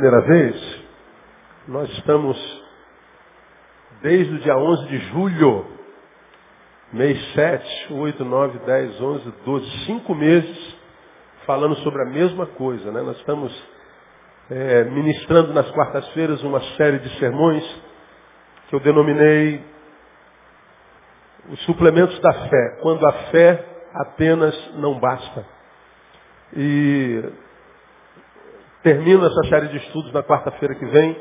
[0.00, 0.80] primeira vez,
[1.68, 2.62] nós estamos
[4.00, 5.66] desde o dia 11 de julho,
[6.90, 10.76] mês 7, 8, 9, 10, 11, 12, cinco meses,
[11.44, 12.90] falando sobre a mesma coisa.
[12.90, 13.02] Né?
[13.02, 13.52] Nós estamos
[14.50, 17.62] é, ministrando nas quartas-feiras uma série de sermões
[18.70, 19.62] que eu denominei
[21.50, 25.44] os suplementos da fé, quando a fé apenas não basta.
[26.56, 27.49] E
[28.82, 31.16] termino essa série de estudos na quarta-feira que vem.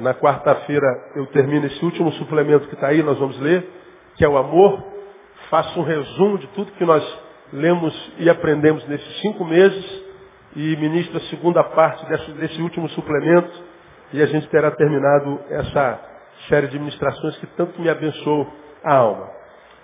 [0.00, 3.68] Na quarta-feira eu termino esse último suplemento que está aí, nós vamos ler,
[4.16, 4.82] que é o amor.
[5.50, 7.02] Faço um resumo de tudo que nós
[7.52, 10.02] lemos e aprendemos nesses cinco meses
[10.56, 13.50] e ministro a segunda parte desse, desse último suplemento
[14.12, 16.00] e a gente terá terminado essa
[16.48, 18.46] série de ministrações que tanto me abençoou
[18.84, 19.30] a alma.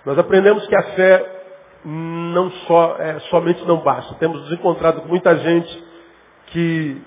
[0.05, 1.38] Nós aprendemos que a fé
[1.84, 4.14] não só, é, somente não basta.
[4.16, 5.84] Temos nos encontrado com muita gente
[6.47, 7.03] que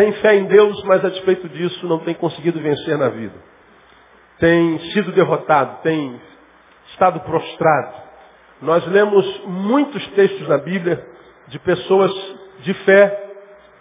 [0.00, 3.34] tem fé em Deus, mas a despeito disso não tem conseguido vencer na vida.
[4.38, 6.18] Tem sido derrotado, tem
[6.86, 7.96] estado prostrado.
[8.62, 11.06] Nós lemos muitos textos na Bíblia
[11.48, 12.10] de pessoas
[12.60, 13.30] de fé,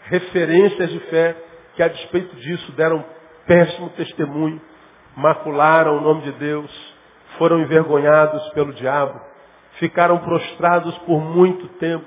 [0.08, 1.38] referências de fé,
[1.78, 3.02] que a despeito disso deram
[3.48, 4.62] péssimo testemunho,
[5.16, 6.70] macularam o nome de Deus,
[7.38, 9.22] foram envergonhados pelo diabo,
[9.76, 12.06] ficaram prostrados por muito tempo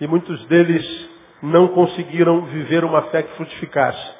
[0.00, 1.03] e muitos deles
[1.44, 4.14] não conseguiram viver uma fé que frutificasse.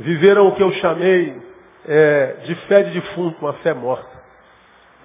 [0.00, 1.40] Viveram o que eu chamei
[1.86, 4.18] é, de fé de defunto, uma fé morta.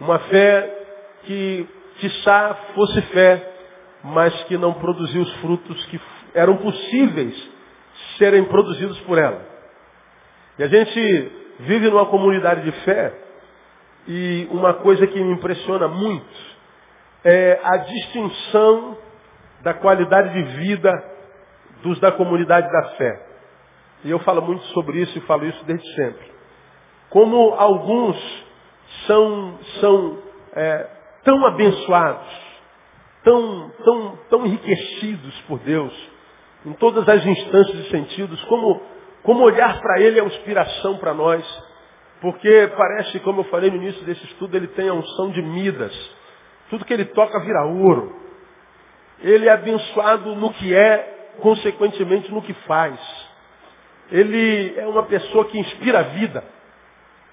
[0.01, 0.85] Uma fé
[1.23, 1.67] que,
[1.99, 3.51] quiçá, fosse fé,
[4.03, 6.01] mas que não produziu os frutos que
[6.33, 7.51] eram possíveis
[8.17, 9.45] serem produzidos por ela.
[10.57, 13.13] E a gente vive numa comunidade de fé
[14.07, 16.53] e uma coisa que me impressiona muito
[17.23, 18.97] é a distinção
[19.61, 21.12] da qualidade de vida
[21.83, 23.27] dos da comunidade da fé.
[24.03, 26.33] E eu falo muito sobre isso e falo isso desde sempre.
[27.09, 28.17] Como alguns
[29.05, 30.17] são, são
[30.55, 30.87] é,
[31.23, 32.27] tão abençoados,
[33.23, 35.93] tão, tão, tão enriquecidos por Deus,
[36.65, 38.81] em todas as instâncias e sentidos, como,
[39.21, 41.45] como olhar para Ele é uma inspiração para nós,
[42.21, 45.93] porque parece, como eu falei no início desse estudo, ele tem a unção de Midas.
[46.69, 48.15] Tudo que ele toca vira ouro.
[49.19, 52.99] Ele é abençoado no que é, consequentemente no que faz.
[54.11, 56.43] Ele é uma pessoa que inspira a vida.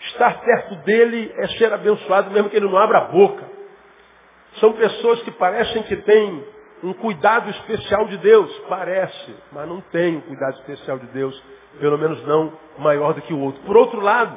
[0.00, 3.44] Estar perto dele é ser abençoado mesmo que ele não abra a boca.
[4.58, 6.44] São pessoas que parecem que têm
[6.82, 8.50] um cuidado especial de Deus.
[8.68, 11.42] Parece, mas não tem um cuidado especial de Deus.
[11.78, 13.62] Pelo menos não maior do que o outro.
[13.62, 14.36] Por outro lado,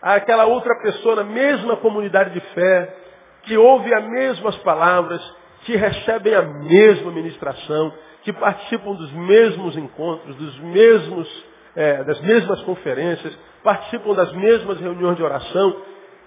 [0.00, 2.96] há aquela outra pessoa na mesma comunidade de fé,
[3.42, 5.20] que ouve as mesmas palavras,
[5.62, 7.92] que recebem a mesma ministração,
[8.22, 11.44] que participam dos mesmos encontros, dos mesmos,
[11.74, 15.76] é, das mesmas conferências, participam das mesmas reuniões de oração,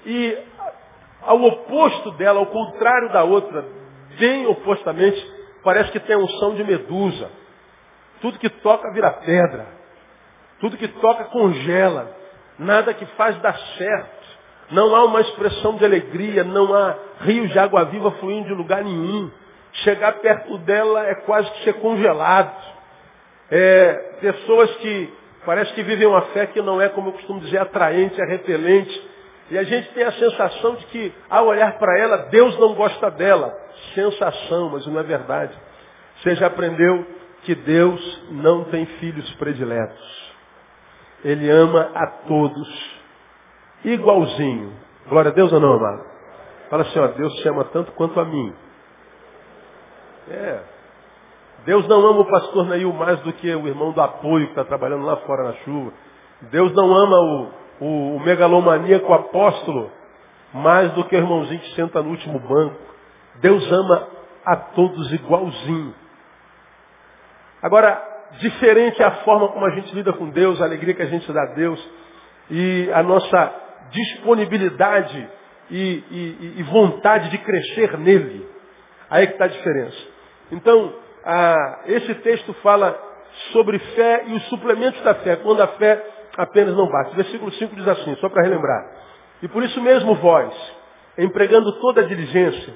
[0.06, 0.38] e
[1.22, 3.66] ao oposto dela, ao contrário da outra,
[4.20, 5.26] bem opostamente,
[5.64, 7.30] parece que tem a unção de medusa.
[8.22, 9.68] Tudo que toca vira pedra.
[10.60, 12.16] Tudo que toca congela.
[12.60, 14.24] Nada que faz dar certo.
[14.72, 18.84] Não há uma expressão de alegria, não há rios de água viva fluindo de lugar
[18.84, 19.30] nenhum.
[19.74, 22.54] Chegar perto dela é quase que ser congelado.
[23.50, 25.14] É, pessoas que
[25.46, 29.12] parece que vivem uma fé que não é, como eu costumo dizer, atraente, é repelente.
[29.50, 33.12] E a gente tem a sensação de que, ao olhar para ela, Deus não gosta
[33.12, 33.56] dela.
[33.94, 35.54] Sensação, mas não é verdade.
[36.18, 37.06] Você já aprendeu
[37.44, 40.34] que Deus não tem filhos prediletos.
[41.24, 43.02] Ele ama a todos
[43.84, 44.74] igualzinho.
[45.08, 46.06] Glória a Deus ou não, amado?
[46.70, 48.54] Fala assim, ó, Deus te ama tanto quanto a mim.
[50.30, 50.60] É.
[51.66, 54.66] Deus não ama o pastor Neil mais do que o irmão do apoio que está
[54.66, 55.94] trabalhando lá fora na chuva.
[56.52, 59.90] Deus não ama o, o, o megalomaníaco apóstolo
[60.54, 62.78] mais do que o irmãozinho que senta no último banco.
[63.36, 64.08] Deus ama
[64.46, 65.96] a todos igualzinho.
[67.62, 68.02] Agora,
[68.40, 71.32] diferente é a forma como a gente lida com Deus, a alegria que a gente
[71.32, 71.90] dá a Deus
[72.50, 73.54] e a nossa
[73.90, 75.30] disponibilidade
[75.72, 78.48] e, e, e vontade de crescer nele.
[79.10, 80.13] Aí é que está a diferença.
[80.54, 80.94] Então,
[81.26, 82.98] ah, esse texto fala
[83.52, 86.04] sobre fé e os suplementos da fé, quando a fé
[86.38, 87.16] apenas não basta.
[87.16, 88.86] Versículo 5 diz assim, só para relembrar.
[89.42, 90.54] E por isso mesmo vós,
[91.18, 92.74] empregando toda a diligência,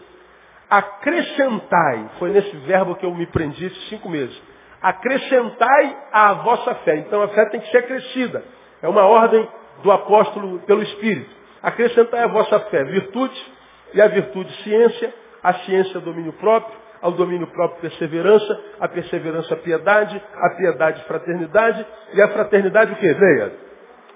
[0.69, 4.35] acrescentai, foi nesse verbo que eu me prendi esses cinco meses,
[4.81, 6.97] acrescentai a vossa fé.
[6.97, 8.43] Então a fé tem que ser crescida.
[8.81, 9.47] É uma ordem
[9.83, 11.35] do apóstolo pelo Espírito.
[11.61, 13.57] Acrescentai a vossa fé virtude,
[13.93, 20.21] e a virtude ciência, a ciência domínio próprio, ao domínio próprio perseverança, a perseverança piedade,
[20.35, 23.13] a piedade fraternidade, e a fraternidade o que?
[23.13, 23.53] Leia.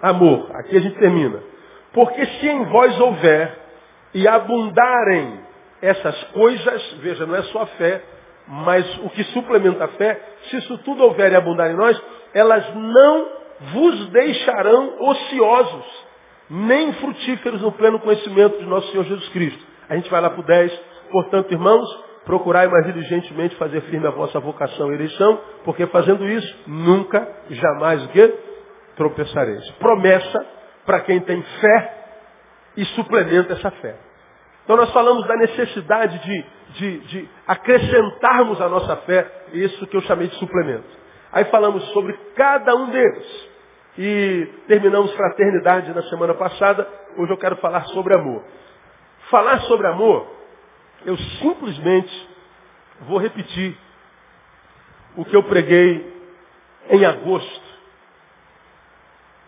[0.01, 0.49] Amor.
[0.55, 1.39] Aqui a gente termina.
[1.93, 3.57] Porque se em vós houver
[4.13, 5.39] e abundarem
[5.81, 8.01] essas coisas, veja, não é só a fé,
[8.47, 10.19] mas o que suplementa a fé,
[10.49, 12.01] se isso tudo houver e abundar em nós,
[12.33, 13.27] elas não
[13.73, 16.05] vos deixarão ociosos,
[16.49, 19.63] nem frutíferos no pleno conhecimento de nosso Senhor Jesus Cristo.
[19.89, 20.79] A gente vai lá para o 10.
[21.11, 21.87] Portanto, irmãos,
[22.25, 28.03] procurai mais diligentemente fazer firme a vossa vocação e eleição, porque fazendo isso, nunca, jamais
[28.05, 28.33] o quê?
[28.95, 29.69] Tropeçareis.
[29.71, 30.45] Promessa
[30.85, 31.97] para quem tem fé
[32.77, 33.95] e suplementa essa fé.
[34.63, 36.45] Então nós falamos da necessidade de,
[36.75, 40.87] de, de acrescentarmos a nossa fé, isso que eu chamei de suplemento.
[41.31, 43.51] Aí falamos sobre cada um deles.
[43.97, 48.43] E terminamos fraternidade na semana passada, hoje eu quero falar sobre amor.
[49.29, 50.27] Falar sobre amor,
[51.05, 52.29] eu simplesmente
[53.01, 53.77] vou repetir
[55.15, 56.11] o que eu preguei
[56.89, 57.71] em agosto,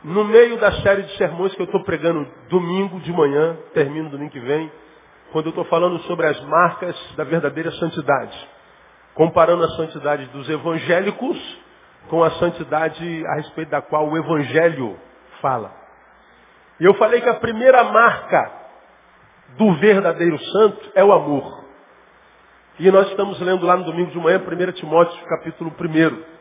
[0.03, 4.31] no meio da série de sermões que eu estou pregando domingo de manhã, termino domingo
[4.31, 4.71] que vem,
[5.31, 8.49] quando eu estou falando sobre as marcas da verdadeira santidade,
[9.13, 11.63] comparando a santidade dos evangélicos
[12.09, 14.99] com a santidade a respeito da qual o evangelho
[15.41, 15.73] fala.
[16.79, 18.62] E eu falei que a primeira marca
[19.57, 21.63] do verdadeiro santo é o amor.
[22.79, 26.33] E nós estamos lendo lá no domingo de manhã, 1 Timóteo, capítulo 1.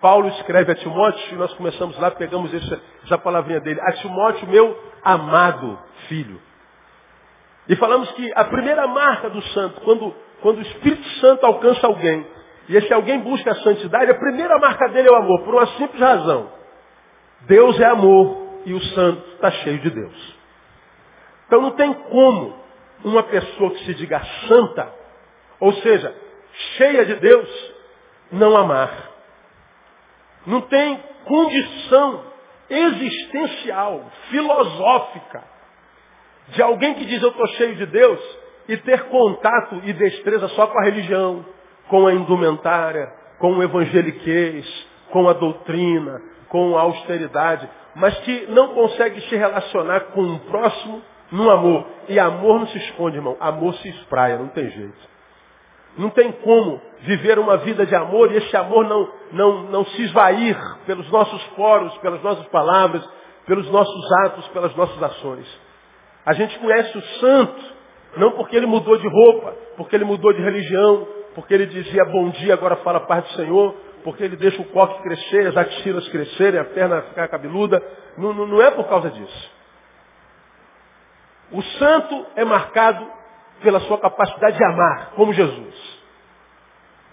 [0.00, 3.80] Paulo escreve a Timóteo, e nós começamos lá, pegamos essa, essa palavrinha dele.
[3.80, 5.78] A Timóteo, meu amado
[6.08, 6.40] filho.
[7.68, 12.26] E falamos que a primeira marca do santo, quando, quando o Espírito Santo alcança alguém,
[12.68, 15.66] e esse alguém busca a santidade, a primeira marca dele é o amor, por uma
[15.78, 16.48] simples razão.
[17.42, 20.41] Deus é amor e o santo está cheio de Deus.
[21.52, 22.54] Então não tem como
[23.04, 24.90] uma pessoa que se diga santa,
[25.60, 26.16] ou seja,
[26.78, 27.74] cheia de Deus,
[28.32, 29.10] não amar.
[30.46, 32.24] Não tem condição
[32.70, 35.44] existencial, filosófica,
[36.48, 38.38] de alguém que diz eu estou cheio de Deus
[38.68, 41.44] e ter contato e destreza só com a religião,
[41.88, 46.18] com a indumentária, com o evangeliquez, com a doutrina,
[46.48, 51.86] com a austeridade, mas que não consegue se relacionar com o próximo no amor.
[52.08, 53.36] E amor não se esconde, irmão.
[53.40, 55.12] Amor se espraia, não tem jeito.
[55.96, 60.02] Não tem como viver uma vida de amor e esse amor não, não, não se
[60.02, 60.56] esvair
[60.86, 63.06] pelos nossos poros, pelas nossas palavras,
[63.46, 65.60] pelos nossos atos, pelas nossas ações.
[66.24, 67.74] A gente conhece o santo,
[68.16, 72.30] não porque ele mudou de roupa, porque ele mudou de religião, porque ele dizia bom
[72.30, 73.74] dia, agora fala paz do Senhor,
[74.04, 77.82] porque ele deixa o coque crescer, as axilas crescerem, a perna ficar cabeluda.
[78.16, 79.61] Não, não, não é por causa disso.
[81.52, 83.06] O santo é marcado
[83.62, 86.02] pela sua capacidade de amar, como Jesus.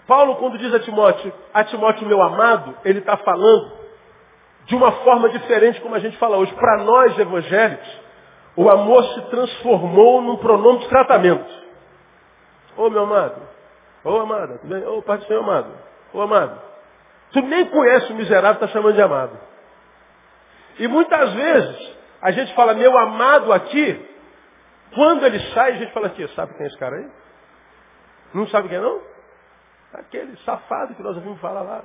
[0.06, 3.72] Paulo, quando diz a Timóteo, a Timóteo, meu amado, ele está falando
[4.64, 6.52] de uma forma diferente como a gente fala hoje.
[6.54, 8.00] Para nós, evangélicos,
[8.56, 11.60] o amor se transformou num pronome de tratamento.
[12.76, 13.42] Ô meu amado,
[14.04, 14.86] ô amada, tudo bem?
[14.86, 15.70] Ô Pai do Senhor amado,
[16.12, 16.60] ô amado.
[17.32, 19.38] Tu nem conhece o miserável, está chamando de amado.
[20.78, 24.09] E muitas vezes a gente fala, meu amado aqui,
[24.94, 27.10] quando ele sai, a gente fala aqui, sabe quem é esse cara aí?
[28.34, 29.00] Não sabe quem é não?
[29.92, 31.82] Aquele safado que nós ouvimos falar lá.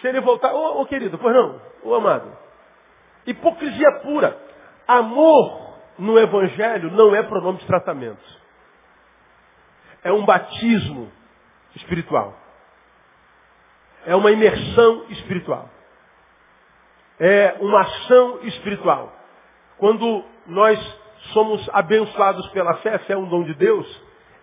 [0.00, 2.36] Se ele voltar, ô, ô querido, pois não, ô amado.
[3.26, 4.38] Hipocrisia pura.
[4.86, 8.22] Amor no Evangelho não é pronome de tratamento.
[10.02, 11.10] É um batismo
[11.74, 12.34] espiritual.
[14.06, 15.68] É uma imersão espiritual.
[17.18, 19.12] É uma ação espiritual.
[19.76, 20.78] Quando nós
[21.32, 23.86] somos abençoados pela fé, fé é um dom de Deus,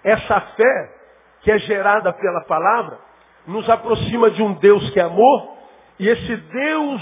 [0.04, 0.96] essa fé
[1.42, 3.00] que é gerada pela palavra,
[3.48, 5.56] nos aproxima de um Deus que é amor,
[6.00, 7.01] e esse Deus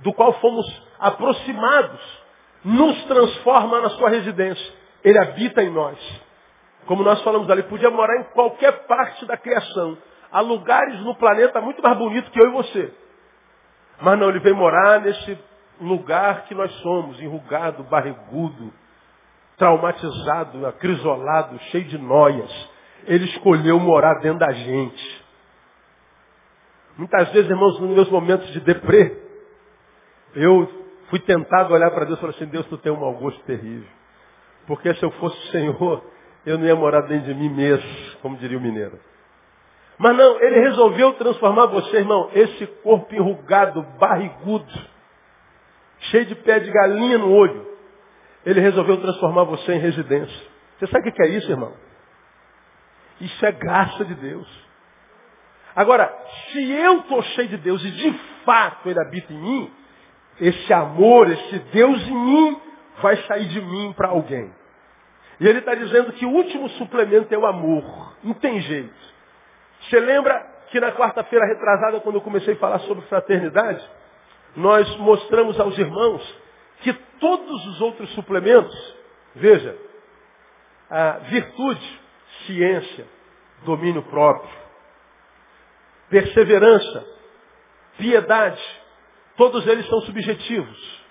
[0.00, 0.66] do qual fomos
[0.98, 2.26] aproximados,
[2.64, 4.74] nos transforma na sua residência.
[5.04, 5.96] Ele habita em nós.
[6.86, 9.96] Como nós falamos ali, podia morar em qualquer parte da criação.
[10.30, 12.92] Há lugares no planeta muito mais bonitos que eu e você.
[14.00, 15.38] Mas não, ele vem morar nesse
[15.80, 18.72] lugar que nós somos, enrugado, barrigudo,
[19.56, 22.70] traumatizado, acrisolado, cheio de noias.
[23.04, 25.24] Ele escolheu morar dentro da gente.
[26.96, 29.16] Muitas vezes, irmãos, nos meus momentos de deprê,
[30.34, 30.68] eu
[31.10, 33.88] fui tentado olhar para Deus e falar assim, Deus, tu tem um mau gosto terrível.
[34.66, 36.02] Porque se eu fosse o Senhor,
[36.44, 37.88] eu não ia morar dentro de mim mesmo,
[38.22, 38.98] como diria o mineiro.
[39.98, 44.72] Mas não, ele resolveu transformar você, irmão, esse corpo enrugado, barrigudo,
[46.10, 47.66] cheio de pé de galinha no olho.
[48.44, 50.46] Ele resolveu transformar você em residência.
[50.78, 51.72] Você sabe o que é isso, irmão?
[53.20, 54.66] Isso é graça de Deus.
[55.74, 56.12] Agora,
[56.50, 58.12] se eu estou cheio de Deus e de
[58.44, 59.72] fato Ele habita em mim,
[60.40, 62.60] esse amor, esse Deus em mim,
[63.02, 64.52] vai sair de mim para alguém.
[65.38, 68.16] E ele está dizendo que o último suplemento é o amor.
[68.22, 68.94] Não tem jeito.
[69.82, 73.86] Você lembra que na quarta-feira retrasada, quando eu comecei a falar sobre fraternidade,
[74.56, 76.22] nós mostramos aos irmãos
[76.80, 78.94] que todos os outros suplementos,
[79.34, 79.76] veja,
[80.90, 82.00] a virtude,
[82.46, 83.06] ciência,
[83.64, 84.50] domínio próprio,
[86.08, 87.06] perseverança,
[87.98, 88.62] piedade,
[89.36, 91.04] todos eles são subjetivos,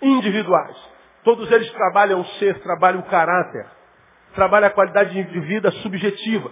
[0.00, 0.92] individuais.
[1.24, 3.66] Todos eles trabalham o ser, trabalham o caráter,
[4.34, 6.50] trabalham a qualidade de vida subjetiva.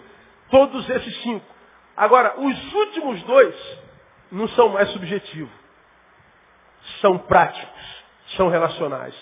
[0.49, 1.47] Todos esses cinco.
[1.97, 3.79] Agora, os últimos dois
[4.31, 5.53] não são mais subjetivos.
[7.01, 8.05] São práticos,
[8.37, 9.15] são relacionais.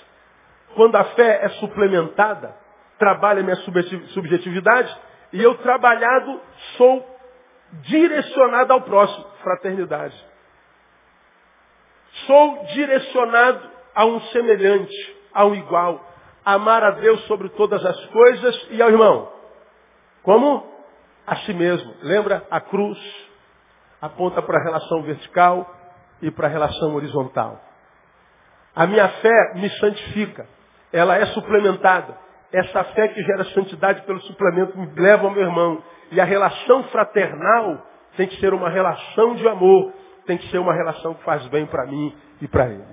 [0.74, 2.54] Quando a fé é suplementada,
[2.98, 4.94] trabalha minha subjetividade
[5.32, 6.40] e eu trabalhado
[6.76, 7.18] sou
[7.82, 10.16] direcionado ao próximo, fraternidade.
[12.26, 16.04] Sou direcionado a um semelhante, a um igual.
[16.44, 19.30] Amar a Deus sobre todas as coisas e ao irmão.
[20.22, 20.66] Como?
[21.26, 21.94] A si mesmo.
[22.02, 22.46] Lembra?
[22.50, 22.98] A cruz
[24.00, 25.74] aponta para a relação vertical
[26.22, 27.67] e para a relação horizontal.
[28.78, 30.46] A minha fé me santifica.
[30.92, 32.16] Ela é suplementada.
[32.52, 35.82] Essa fé que gera santidade pelo suplemento me leva ao meu irmão.
[36.12, 37.84] E a relação fraternal
[38.16, 39.92] tem que ser uma relação de amor.
[40.26, 42.84] Tem que ser uma relação que faz bem para mim e para ele.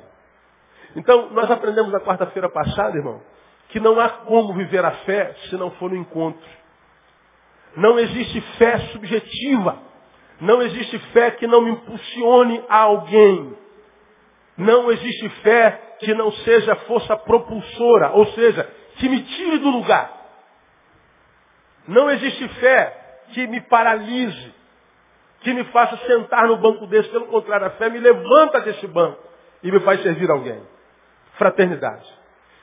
[0.95, 3.21] Então, nós aprendemos na quarta-feira passada, irmão,
[3.69, 6.49] que não há como viver a fé se não for no encontro.
[7.77, 9.77] Não existe fé subjetiva.
[10.41, 13.64] Não existe fé que não me impulsione a alguém.
[14.57, 20.11] Não existe fé que não seja força propulsora, ou seja, que me tire do lugar.
[21.87, 24.53] Não existe fé que me paralise,
[25.41, 27.09] que me faça sentar no banco desse.
[27.09, 29.21] Pelo contrário, a fé me levanta desse banco
[29.61, 30.61] e me faz servir alguém.
[31.37, 32.07] Fraternidade.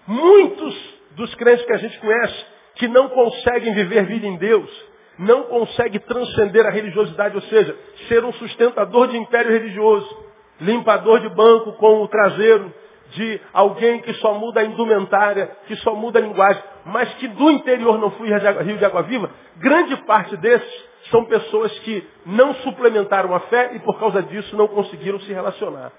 [0.06, 2.46] Muitos dos crentes que a gente conhece
[2.76, 4.70] que não conseguem viver vida em Deus,
[5.18, 7.76] não conseguem transcender a religiosidade, ou seja,
[8.08, 12.72] ser um sustentador de império religioso, limpador de banco com o traseiro,
[13.12, 17.50] de alguém que só muda a indumentária, que só muda a linguagem, mas que do
[17.50, 23.34] interior não fui Rio de Água Viva, grande parte desses são pessoas que não suplementaram
[23.34, 25.92] a fé e por causa disso não conseguiram se relacionar.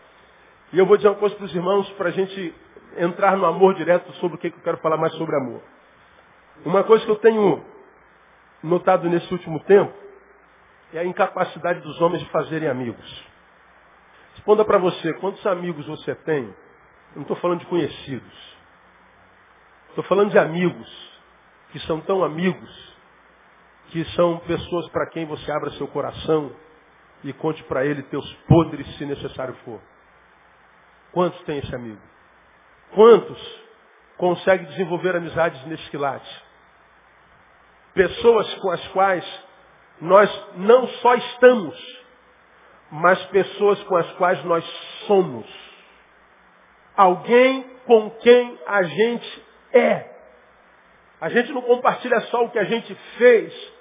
[0.72, 2.54] E eu vou dizer uma coisa para os irmãos, para a gente
[2.98, 5.62] entrar no amor direto sobre o que eu quero falar mais sobre amor.
[6.66, 7.64] Uma coisa que eu tenho
[8.64, 9.94] notado nesse último tempo
[10.94, 13.33] é a incapacidade dos homens de fazerem amigos.
[14.44, 16.44] Responda para você, quantos amigos você tem?
[16.44, 18.58] Eu não estou falando de conhecidos.
[19.88, 21.22] Estou falando de amigos,
[21.72, 22.98] que são tão amigos,
[23.88, 26.54] que são pessoas para quem você abra seu coração
[27.24, 29.80] e conte para ele teus podres, se necessário for.
[31.14, 32.02] Quantos tem esse amigo?
[32.94, 33.62] Quantos
[34.18, 36.44] conseguem desenvolver amizades nesse quilate?
[37.94, 39.44] Pessoas com as quais
[40.02, 42.03] nós não só estamos,
[42.96, 44.64] mas pessoas com as quais nós
[45.08, 45.48] somos.
[46.96, 50.12] Alguém com quem a gente é.
[51.20, 53.74] A gente não compartilha só o que a gente fez,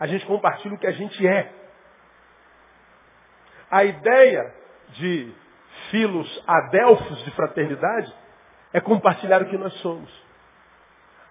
[0.00, 1.52] a gente compartilha o que a gente é.
[3.70, 4.52] A ideia
[4.88, 5.32] de
[5.92, 8.12] filos adelfos de fraternidade
[8.72, 10.10] é compartilhar o que nós somos.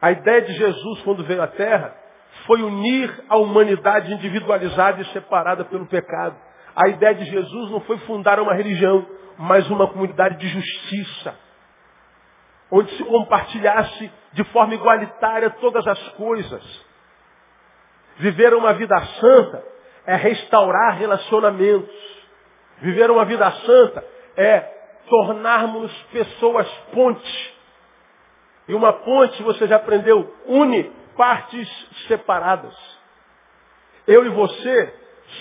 [0.01, 1.93] A ideia de Jesus, quando veio à Terra,
[2.45, 6.46] foi unir a humanidade individualizada e separada pelo pecado.
[6.77, 9.03] A ideia de Jesus não foi fundar uma religião,
[9.35, 11.35] mas uma comunidade de justiça,
[12.69, 16.85] onde se compartilhasse de forma igualitária todas as coisas.
[18.17, 19.65] Viver uma vida santa
[20.05, 21.95] é restaurar relacionamentos.
[22.79, 24.05] Viver uma vida santa
[24.35, 24.59] é
[25.09, 27.57] tornarmos pessoas ponte.
[28.67, 30.83] E uma ponte, você já aprendeu, une
[31.15, 31.67] partes
[32.07, 32.75] separadas.
[34.05, 34.93] Eu e você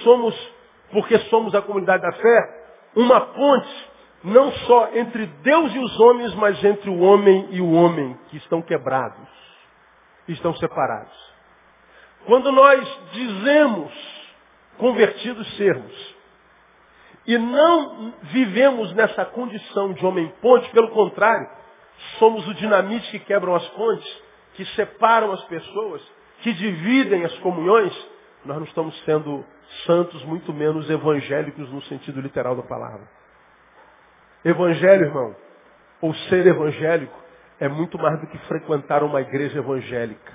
[0.02, 0.55] somos,
[0.90, 3.90] porque somos a comunidade da fé, uma ponte
[4.24, 8.36] não só entre Deus e os homens, mas entre o homem e o homem, que
[8.38, 9.28] estão quebrados,
[10.26, 11.14] estão separados.
[12.24, 13.92] Quando nós dizemos
[14.78, 16.16] convertidos sermos,
[17.26, 21.48] e não vivemos nessa condição de homem ponte, pelo contrário,
[22.18, 24.22] somos o dinamite que quebram as pontes,
[24.54, 26.02] que separam as pessoas,
[26.40, 27.92] que dividem as comunhões,
[28.46, 29.44] nós não estamos sendo
[29.84, 33.06] santos, muito menos evangélicos no sentido literal da palavra.
[34.44, 35.36] Evangelho, irmão,
[36.00, 37.18] ou ser evangélico,
[37.58, 40.32] é muito mais do que frequentar uma igreja evangélica.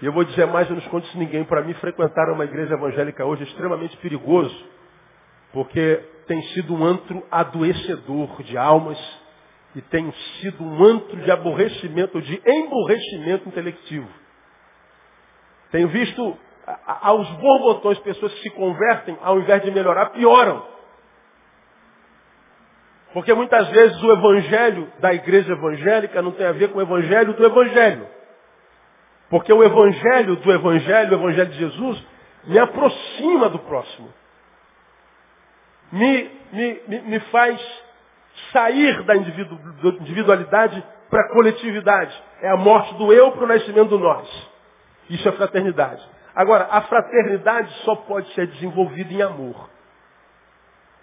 [0.00, 1.44] E eu vou dizer mais, eu não escondo isso ninguém.
[1.44, 4.66] Para mim, frequentar uma igreja evangélica hoje é extremamente perigoso,
[5.52, 8.98] porque tem sido um antro adoecedor de almas
[9.74, 14.08] e tem sido um antro de aborrecimento, de emborrecimento intelectivo.
[15.70, 16.38] Tenho visto
[16.86, 20.62] aos borbotões pessoas que se convertem, ao invés de melhorar, pioram.
[23.12, 27.32] Porque muitas vezes o evangelho da igreja evangélica não tem a ver com o evangelho
[27.32, 28.06] do evangelho.
[29.30, 32.06] Porque o evangelho do evangelho, o evangelho de Jesus,
[32.44, 34.12] me aproxima do próximo.
[35.90, 37.60] Me, me, me, faz
[38.52, 42.22] sair da individualidade para a coletividade.
[42.42, 44.28] É a morte do eu para o nascimento do nós.
[45.08, 46.06] Isso é fraternidade.
[46.34, 49.68] Agora, a fraternidade só pode ser desenvolvida em amor.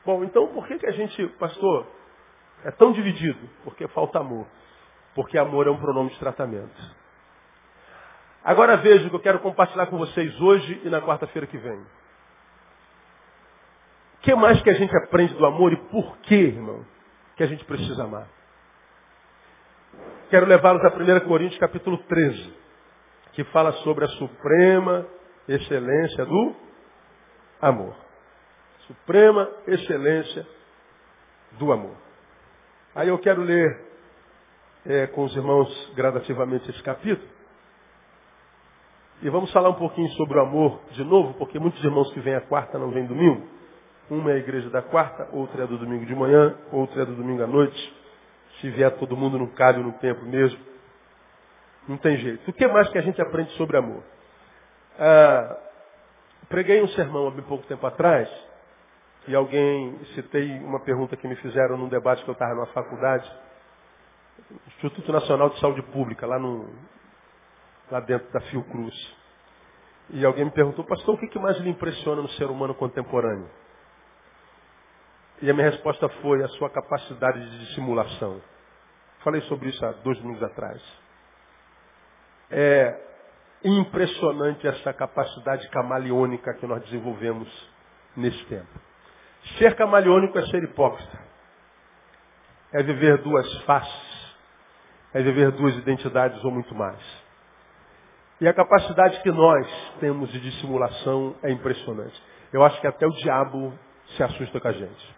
[0.05, 1.87] Bom, então por que, que a gente, pastor,
[2.63, 3.49] é tão dividido?
[3.63, 4.45] Porque falta amor.
[5.15, 7.05] Porque amor é um pronome de tratamento.
[8.43, 11.79] Agora veja o que eu quero compartilhar com vocês hoje e na quarta-feira que vem.
[11.79, 11.87] O
[14.21, 16.85] que mais que a gente aprende do amor e por que, irmão,
[17.35, 18.27] que a gente precisa amar?
[20.29, 22.53] Quero levá-los a 1 Coríntios capítulo 13,
[23.35, 25.05] que fala sobre a suprema
[25.47, 26.55] excelência do
[27.61, 27.95] amor.
[28.87, 30.47] Suprema excelência
[31.59, 31.95] do amor.
[32.95, 33.85] Aí eu quero ler
[34.85, 37.27] é, com os irmãos gradativamente esse capítulo.
[39.21, 42.35] E vamos falar um pouquinho sobre o amor de novo, porque muitos irmãos que vêm
[42.35, 43.47] à quarta não vêm domingo.
[44.09, 47.15] Uma é a igreja da quarta, outra é do domingo de manhã, outra é do
[47.15, 47.93] domingo à noite.
[48.61, 50.74] Se vier todo mundo não cabe no tempo mesmo.
[51.87, 52.49] Não tem jeito.
[52.49, 54.03] O que mais que a gente aprende sobre amor?
[54.97, 55.57] Ah,
[56.49, 58.29] preguei um sermão há bem pouco tempo atrás,
[59.27, 63.29] e alguém, citei uma pergunta que me fizeram num debate que eu estava na faculdade,
[64.67, 66.69] Instituto Nacional de Saúde Pública, lá no,
[67.89, 69.15] lá dentro da Fiocruz.
[70.11, 73.49] E alguém me perguntou, pastor, o que, mais lhe impressiona no ser humano contemporâneo?
[75.41, 78.41] E a minha resposta foi a sua capacidade de dissimulação.
[79.23, 80.81] Falei sobre isso há dois domingos atrás.
[82.51, 82.99] É
[83.63, 87.47] impressionante essa capacidade camaleônica que nós desenvolvemos
[88.15, 88.79] nesse tempo.
[89.57, 91.19] Ser camaleônico é ser hipócrita.
[92.73, 94.35] É viver duas faces.
[95.13, 96.99] É viver duas identidades ou muito mais.
[98.41, 99.67] E a capacidade que nós
[99.99, 102.21] temos de dissimulação é impressionante.
[102.51, 103.73] Eu acho que até o diabo
[104.15, 105.15] se assusta com a gente.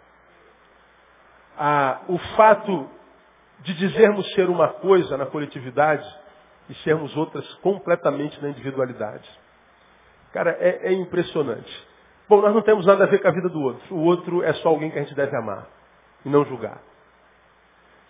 [1.57, 2.89] Ah, o fato
[3.61, 6.07] de dizermos ser uma coisa na coletividade
[6.69, 9.27] e sermos outras completamente na individualidade.
[10.33, 11.87] Cara, é, é impressionante.
[12.27, 13.95] Bom, nós não temos nada a ver com a vida do outro.
[13.95, 15.67] O outro é só alguém que a gente deve amar
[16.25, 16.81] e não julgar.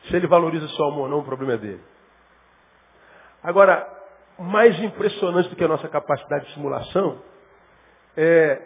[0.05, 1.83] Se ele valoriza seu amor ou não, o problema é dele.
[3.43, 3.87] Agora,
[4.39, 7.21] mais impressionante do que a nossa capacidade de simulação
[8.15, 8.61] é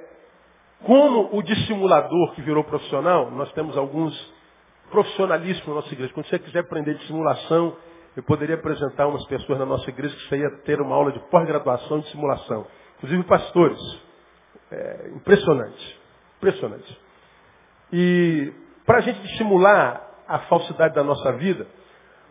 [0.84, 4.34] como o dissimulador que virou profissional, nós temos alguns
[4.90, 6.14] profissionalistas na nossa igreja.
[6.14, 7.76] Quando você quiser aprender de simulação,
[8.16, 11.20] eu poderia apresentar umas pessoas na nossa igreja que você ia ter uma aula de
[11.30, 12.68] pós-graduação de simulação.
[12.98, 13.80] Inclusive pastores.
[14.70, 16.00] É impressionante.
[16.38, 17.00] Impressionante.
[17.94, 18.54] E
[18.86, 21.68] para a gente dissimular a falsidade da nossa vida,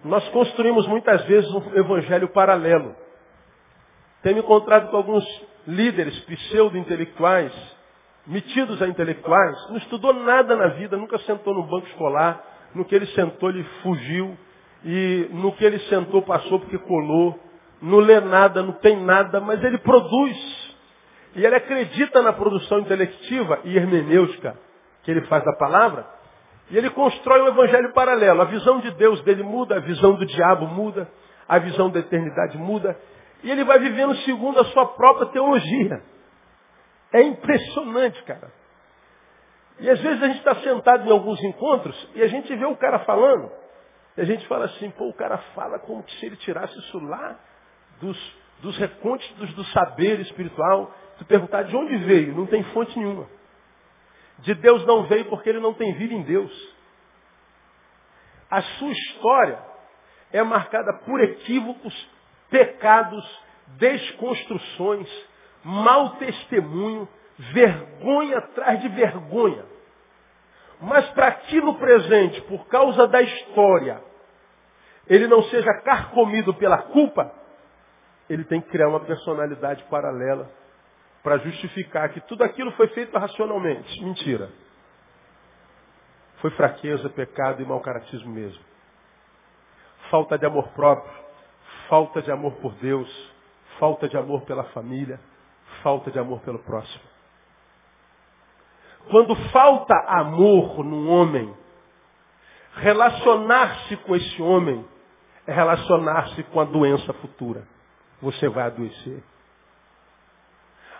[0.04, 2.94] nós construímos muitas vezes um evangelho paralelo.
[4.22, 5.24] Tenho me encontrado com alguns
[5.66, 7.52] líderes pseudo-intelectuais,
[8.26, 12.42] metidos a intelectuais, não estudou nada na vida, nunca sentou no banco escolar,
[12.74, 14.36] no que ele sentou ele fugiu,
[14.84, 17.38] e no que ele sentou passou porque colou,
[17.82, 20.76] não lê nada, não tem nada, mas ele produz.
[21.34, 24.56] E ele acredita na produção intelectiva e hermenêutica
[25.02, 26.06] que ele faz da palavra,
[26.70, 28.42] e ele constrói um evangelho paralelo.
[28.42, 31.08] A visão de Deus dele muda, a visão do diabo muda,
[31.48, 32.96] a visão da eternidade muda,
[33.42, 36.02] e ele vai vivendo segundo a sua própria teologia.
[37.12, 38.52] É impressionante, cara.
[39.80, 42.76] E às vezes a gente está sentado em alguns encontros e a gente vê o
[42.76, 43.50] cara falando.
[44.20, 47.40] A gente fala assim, pô, o cara fala como se ele tirasse isso lá
[48.02, 50.94] dos, dos recônditos do saber espiritual.
[51.16, 53.26] Se perguntar de onde veio, não tem fonte nenhuma.
[54.40, 56.52] De Deus não veio porque ele não tem vida em Deus.
[58.50, 59.58] A sua história
[60.32, 62.10] é marcada por equívocos
[62.50, 63.24] pecados,
[63.78, 65.08] desconstruções,
[65.64, 69.64] mau testemunho, vergonha atrás de vergonha.
[70.78, 74.09] Mas para que no presente, por causa da história,
[75.10, 77.30] ele não seja carcomido pela culpa,
[78.30, 80.50] ele tem que criar uma personalidade paralela
[81.22, 84.02] para justificar que tudo aquilo foi feito racionalmente.
[84.02, 84.48] Mentira.
[86.36, 88.64] Foi fraqueza, pecado e mau caratismo mesmo.
[90.10, 91.20] Falta de amor próprio
[91.90, 93.10] falta de amor por Deus,
[93.80, 95.20] falta de amor pela família,
[95.82, 97.02] falta de amor pelo próximo.
[99.10, 101.52] Quando falta amor num homem,
[102.76, 104.86] relacionar-se com esse homem
[105.50, 107.66] relacionar-se com a doença futura.
[108.22, 109.22] Você vai adoecer.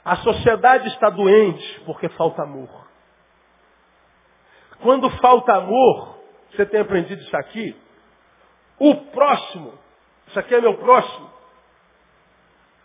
[0.05, 2.69] A sociedade está doente porque falta amor.
[4.81, 6.19] Quando falta amor,
[6.51, 7.77] você tem aprendido isso aqui?
[8.79, 9.75] O próximo,
[10.27, 11.31] isso aqui é meu próximo,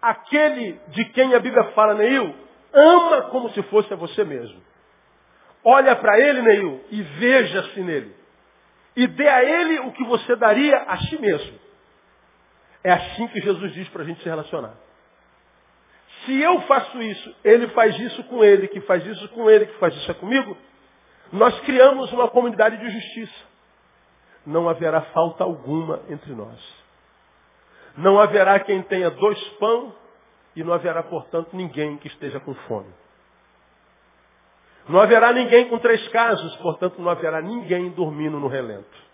[0.01, 2.35] aquele de quem a Bíblia fala, Neil,
[2.73, 4.61] ama como se fosse a você mesmo.
[5.63, 8.24] Olha para ele, Neil, e veja-se nele.
[8.95, 11.59] E dê a ele o que você daria a si mesmo.
[12.83, 14.73] É assim que Jesus diz para a gente se relacionar.
[16.25, 19.77] Se eu faço isso, ele faz isso com ele, que faz isso com ele, que
[19.79, 20.57] faz isso comigo,
[21.31, 23.45] nós criamos uma comunidade de justiça.
[24.45, 26.59] Não haverá falta alguma entre nós.
[27.97, 29.93] Não haverá quem tenha dois pão
[30.55, 32.93] e não haverá, portanto, ninguém que esteja com fome.
[34.87, 39.05] Não haverá ninguém com três casos, portanto, não haverá ninguém dormindo no relento.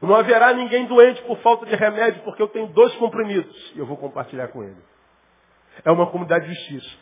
[0.00, 3.86] Não haverá ninguém doente por falta de remédio, porque eu tenho dois comprimidos e eu
[3.86, 4.76] vou compartilhar com ele.
[5.84, 6.96] É uma comunidade de justiça.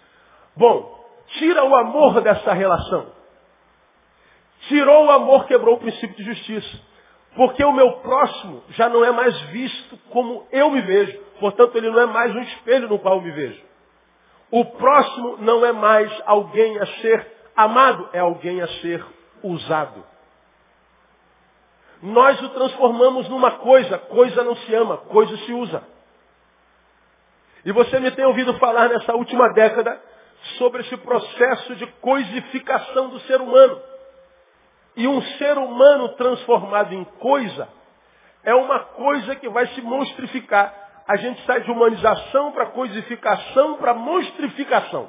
[0.56, 1.04] Bom,
[1.38, 3.12] tira o amor dessa relação.
[4.68, 6.80] Tirou o amor, quebrou o princípio de justiça.
[7.34, 11.18] Porque o meu próximo já não é mais visto como eu me vejo.
[11.38, 13.62] Portanto, ele não é mais um espelho no qual eu me vejo.
[14.56, 19.04] O próximo não é mais alguém a ser amado, é alguém a ser
[19.42, 20.02] usado.
[22.00, 25.84] Nós o transformamos numa coisa, coisa não se ama, coisa se usa.
[27.66, 30.00] E você me tem ouvido falar nessa última década
[30.56, 33.78] sobre esse processo de coisificação do ser humano.
[34.96, 37.68] E um ser humano transformado em coisa
[38.42, 40.85] é uma coisa que vai se monstrificar.
[41.06, 45.08] A gente sai de humanização para coisificação para monstrificação.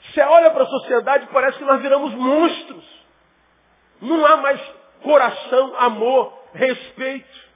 [0.00, 2.84] Você olha para a sociedade parece que nós viramos monstros.
[4.00, 4.60] Não há mais
[5.02, 7.46] coração, amor, respeito.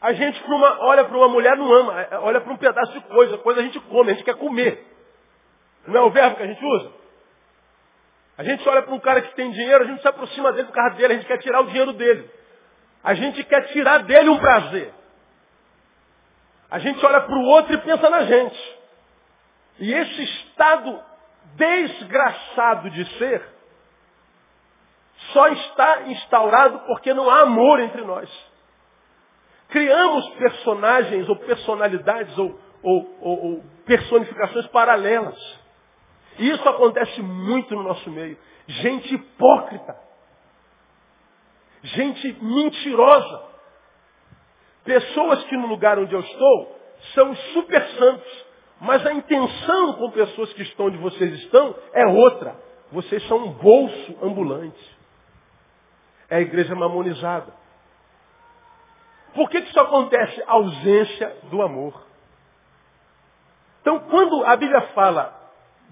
[0.00, 3.00] A gente uma, olha para uma mulher não ama, é, olha para um pedaço de
[3.00, 4.84] coisa, coisa a gente come, a gente quer comer.
[5.86, 6.92] Não é o verbo que a gente usa?
[8.38, 10.74] A gente olha para um cara que tem dinheiro, a gente se aproxima dele por
[10.74, 12.30] causa dele, a gente quer tirar o dinheiro dele.
[13.02, 14.92] A gente quer tirar dele um prazer.
[16.70, 18.78] A gente olha para o outro e pensa na gente.
[19.78, 21.00] E esse estado
[21.54, 23.56] desgraçado de ser
[25.32, 28.30] só está instaurado porque não há amor entre nós.
[29.68, 35.36] Criamos personagens ou personalidades ou, ou, ou, ou personificações paralelas.
[36.38, 38.38] E isso acontece muito no nosso meio.
[38.66, 39.96] Gente hipócrita.
[41.82, 43.55] Gente mentirosa.
[44.86, 46.78] Pessoas que no lugar onde eu estou
[47.12, 48.46] são super santos.
[48.80, 52.56] Mas a intenção com pessoas que estão onde vocês estão é outra.
[52.92, 54.96] Vocês são um bolso ambulante.
[56.30, 57.52] É a igreja mamonizada.
[59.34, 60.42] Por que, isso acontece?
[60.46, 62.06] A ausência do amor.
[63.80, 65.34] Então, quando a Bíblia fala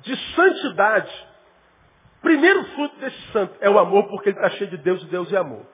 [0.03, 1.29] de santidade,
[2.23, 5.33] primeiro fruto desse santo é o amor, porque ele está cheio de Deus e Deus
[5.33, 5.74] é amor.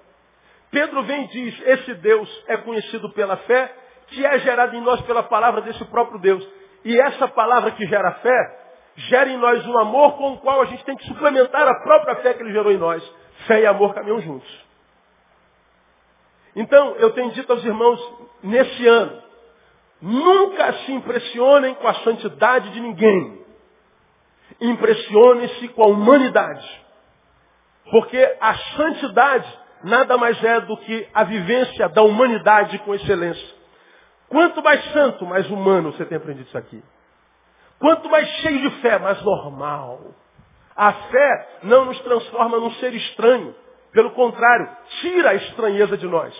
[0.71, 3.75] Pedro vem e diz, esse Deus é conhecido pela fé,
[4.09, 6.47] que é gerado em nós pela palavra desse próprio Deus.
[6.85, 8.59] E essa palavra que gera fé,
[8.97, 12.17] gera em nós um amor com o qual a gente tem que suplementar a própria
[12.17, 13.03] fé que ele gerou em nós.
[13.47, 14.71] Fé e amor caminham juntos.
[16.55, 18.01] Então, eu tenho dito aos irmãos,
[18.43, 19.23] nesse ano,
[20.03, 23.41] nunca se impressionem com a santidade de ninguém
[24.61, 26.87] impressione-se com a humanidade.
[27.91, 33.61] Porque a santidade nada mais é do que a vivência da humanidade com excelência.
[34.29, 36.83] Quanto mais santo, mais humano, você tem aprendido isso aqui.
[37.79, 40.15] Quanto mais cheio de fé, mais normal.
[40.77, 43.55] A fé não nos transforma num ser estranho.
[43.93, 44.69] Pelo contrário,
[45.01, 46.35] tira a estranheza de nós.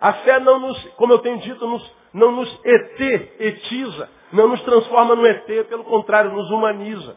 [0.00, 4.62] A fé não nos, como eu tenho dito, nos, não nos et, etiza, não nos
[4.62, 7.16] transforma no ET, pelo contrário, nos humaniza.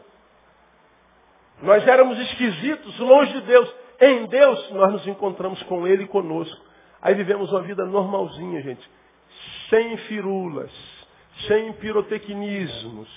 [1.62, 3.72] Nós éramos esquisitos, longe de Deus.
[4.04, 6.60] Em Deus nós nos encontramos com Ele conosco.
[7.00, 8.90] Aí vivemos uma vida normalzinha, gente.
[9.70, 10.72] Sem firulas,
[11.46, 13.08] sem pirotecnismos,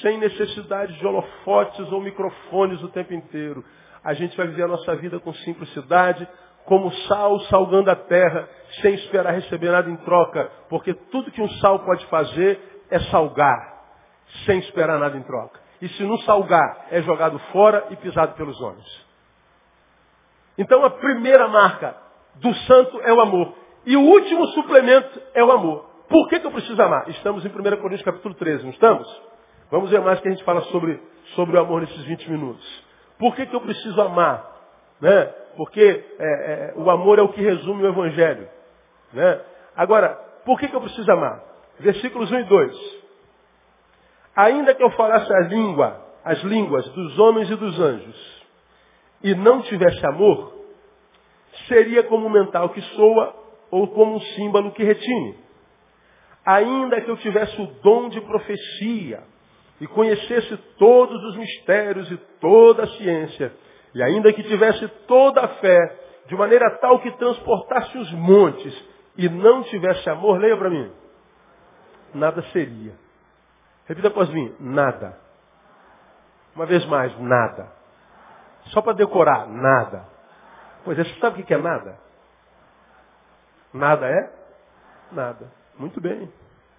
[0.00, 3.64] sem necessidade de holofotes ou microfones o tempo inteiro.
[4.04, 6.28] A gente vai viver a nossa vida com simplicidade,
[6.64, 8.48] como sal salgando a terra,
[8.80, 10.48] sem esperar receber nada em troca.
[10.68, 13.82] Porque tudo que um sal pode fazer é salgar,
[14.46, 15.58] sem esperar nada em troca.
[15.82, 19.07] E se não salgar, é jogado fora e pisado pelos homens.
[20.58, 21.96] Então a primeira marca
[22.34, 23.54] do santo é o amor.
[23.86, 25.88] E o último suplemento é o amor.
[26.08, 27.08] Por que, que eu preciso amar?
[27.08, 29.22] Estamos em 1 Coríntios capítulo 13, não estamos?
[29.70, 31.00] Vamos ver mais que a gente fala sobre,
[31.34, 32.84] sobre o amor nesses 20 minutos.
[33.18, 34.44] Por que, que eu preciso amar?
[35.00, 35.24] Né?
[35.56, 38.48] Porque é, é, o amor é o que resume o Evangelho.
[39.12, 39.40] Né?
[39.76, 41.42] Agora, por que, que eu preciso amar?
[41.78, 42.98] Versículos 1 e 2.
[44.34, 48.37] Ainda que eu falasse a língua, as línguas dos homens e dos anjos,
[49.22, 50.54] e não tivesse amor,
[51.66, 53.34] seria como um mental que soa
[53.70, 55.36] ou como um símbolo que retine.
[56.44, 59.22] Ainda que eu tivesse o dom de profecia
[59.80, 63.52] e conhecesse todos os mistérios e toda a ciência,
[63.94, 68.84] e ainda que tivesse toda a fé, de maneira tal que transportasse os montes
[69.16, 70.90] e não tivesse amor, leia para mim,
[72.14, 72.94] nada seria.
[73.86, 75.18] Repita após mim, nada.
[76.54, 77.77] Uma vez mais, nada.
[78.68, 80.06] Só para decorar, nada.
[80.84, 81.98] Pois é, você sabe o que é nada?
[83.72, 84.32] Nada é?
[85.12, 85.52] Nada.
[85.78, 86.32] Muito bem.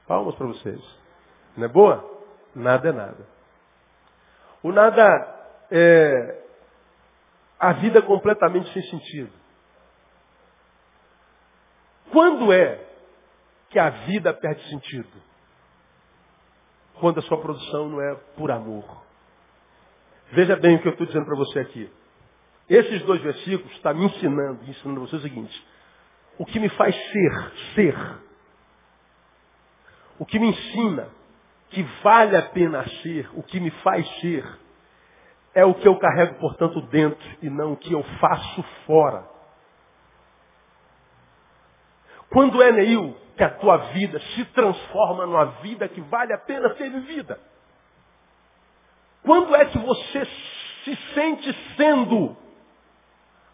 [0.07, 0.81] Palmas para vocês.
[1.55, 2.03] Não é boa?
[2.55, 3.27] Nada é nada.
[4.61, 5.03] O nada
[5.71, 6.43] é
[7.59, 9.31] a vida completamente sem sentido.
[12.11, 12.83] Quando é
[13.69, 15.21] que a vida perde sentido?
[16.99, 19.08] Quando a sua produção não é por amor.
[20.31, 21.91] Veja bem o que eu estou dizendo para você aqui.
[22.69, 25.67] Esses dois versículos estão me ensinando, ensinando você o seguinte.
[26.37, 27.95] O que me faz ser, ser.
[30.19, 31.09] O que me ensina
[31.69, 34.45] que vale a pena ser, o que me faz ser,
[35.53, 39.27] é o que eu carrego, portanto, dentro e não o que eu faço fora.
[42.29, 46.75] Quando é, Neil, que a tua vida se transforma numa vida que vale a pena
[46.75, 47.39] ser vivida?
[49.23, 50.25] Quando é que você
[50.83, 52.35] se sente sendo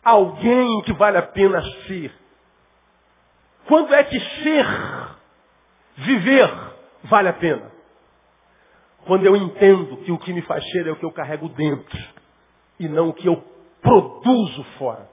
[0.04, 2.14] alguém que vale a pena ser?
[3.68, 4.66] Quando é que ser,
[5.98, 6.50] viver,
[7.04, 7.72] vale a pena?
[9.06, 11.98] Quando eu entendo que o que me faz ser é o que eu carrego dentro
[12.80, 13.44] e não o que eu
[13.82, 15.08] produzo fora.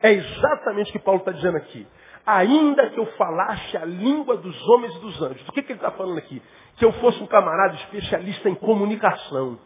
[0.00, 1.86] É exatamente o que Paulo está dizendo aqui.
[2.24, 5.48] Ainda que eu falasse a língua dos homens e dos anjos.
[5.48, 6.42] O que, que ele está falando aqui?
[6.76, 9.58] Que eu fosse um camarada especialista em comunicação.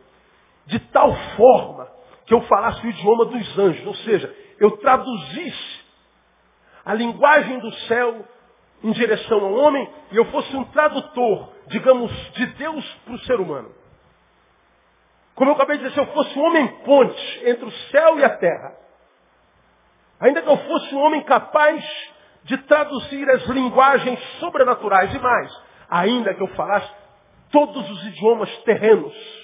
[0.70, 1.88] De tal forma
[2.30, 3.84] que eu falasse o idioma dos anjos.
[3.84, 5.80] Ou seja, eu traduzisse
[6.84, 8.24] a linguagem do céu
[8.84, 13.40] em direção ao homem e eu fosse um tradutor, digamos, de Deus para o ser
[13.40, 13.74] humano.
[15.34, 18.24] Como eu acabei de dizer, se eu fosse um homem ponte entre o céu e
[18.24, 18.76] a terra,
[20.20, 21.84] ainda que eu fosse um homem capaz
[22.44, 26.88] de traduzir as linguagens sobrenaturais e mais, ainda que eu falasse
[27.50, 29.39] todos os idiomas terrenos,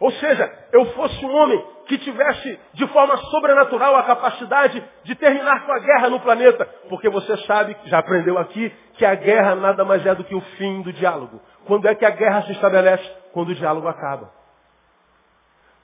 [0.00, 5.64] ou seja, eu fosse um homem que tivesse de forma sobrenatural a capacidade de terminar
[5.64, 6.64] com a guerra no planeta.
[6.88, 10.40] Porque você sabe, já aprendeu aqui, que a guerra nada mais é do que o
[10.40, 11.40] fim do diálogo.
[11.66, 13.08] Quando é que a guerra se estabelece?
[13.32, 14.30] Quando o diálogo acaba.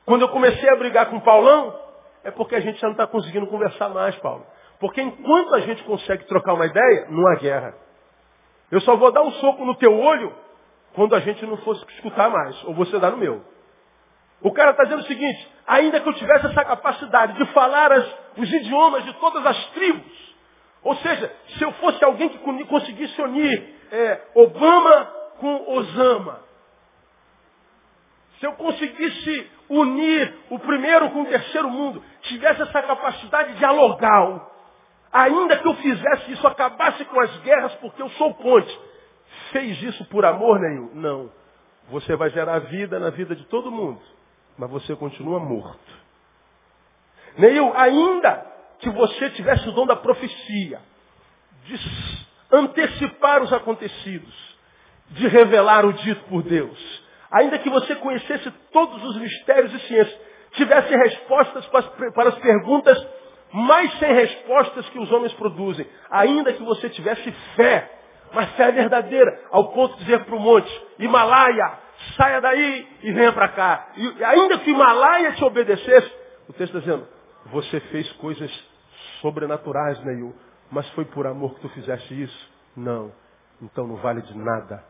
[0.04, 1.78] Quando eu comecei a brigar com o Paulão,
[2.24, 4.44] é porque a gente já não está conseguindo conversar mais, Paulo.
[4.80, 7.74] Porque enquanto a gente consegue trocar uma ideia, não há guerra.
[8.70, 10.34] Eu só vou dar um soco no teu olho
[10.94, 12.64] quando a gente não fosse escutar mais.
[12.64, 13.42] Ou você dá no meu.
[14.42, 18.06] O cara está dizendo o seguinte, ainda que eu tivesse essa capacidade de falar as,
[18.38, 20.30] os idiomas de todas as tribos,
[20.82, 25.04] ou seja, se eu fosse alguém que conseguisse unir é, Obama
[25.38, 26.40] com Osama,
[28.38, 34.50] se eu conseguisse unir o primeiro com o terceiro mundo, tivesse essa capacidade dialogal,
[35.12, 38.80] ainda que eu fizesse isso, acabasse com as guerras porque eu sou ponte,
[39.52, 40.90] fez isso por amor nenhum?
[40.94, 41.30] Não.
[41.90, 44.00] Você vai gerar vida na vida de todo mundo
[44.58, 46.00] mas você continua morto.
[47.36, 48.46] Neil, ainda
[48.78, 50.80] que você tivesse o dom da profecia,
[51.64, 51.78] de
[52.52, 54.34] antecipar os acontecidos,
[55.10, 60.20] de revelar o dito por Deus, ainda que você conhecesse todos os mistérios e ciências,
[60.52, 61.66] tivesse respostas
[62.14, 63.06] para as perguntas
[63.52, 67.90] mais sem respostas que os homens produzem, ainda que você tivesse fé,
[68.32, 71.78] mas fé verdadeira, ao ponto de dizer para o monte, Himalaia,
[72.16, 73.88] saia daí e venha para cá.
[73.96, 76.12] E ainda que o Himalaia te obedecesse,
[76.48, 77.08] o texto está dizendo,
[77.46, 78.50] você fez coisas
[79.20, 80.34] sobrenaturais, Neil,
[80.70, 82.50] mas foi por amor que tu fizeste isso?
[82.76, 83.12] Não.
[83.60, 84.84] Então não vale de nada.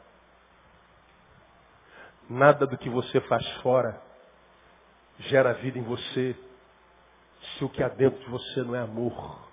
[2.29, 4.01] Nada do que você faz fora
[5.19, 6.37] gera vida em você,
[7.41, 9.49] se o que há dentro de você não é amor.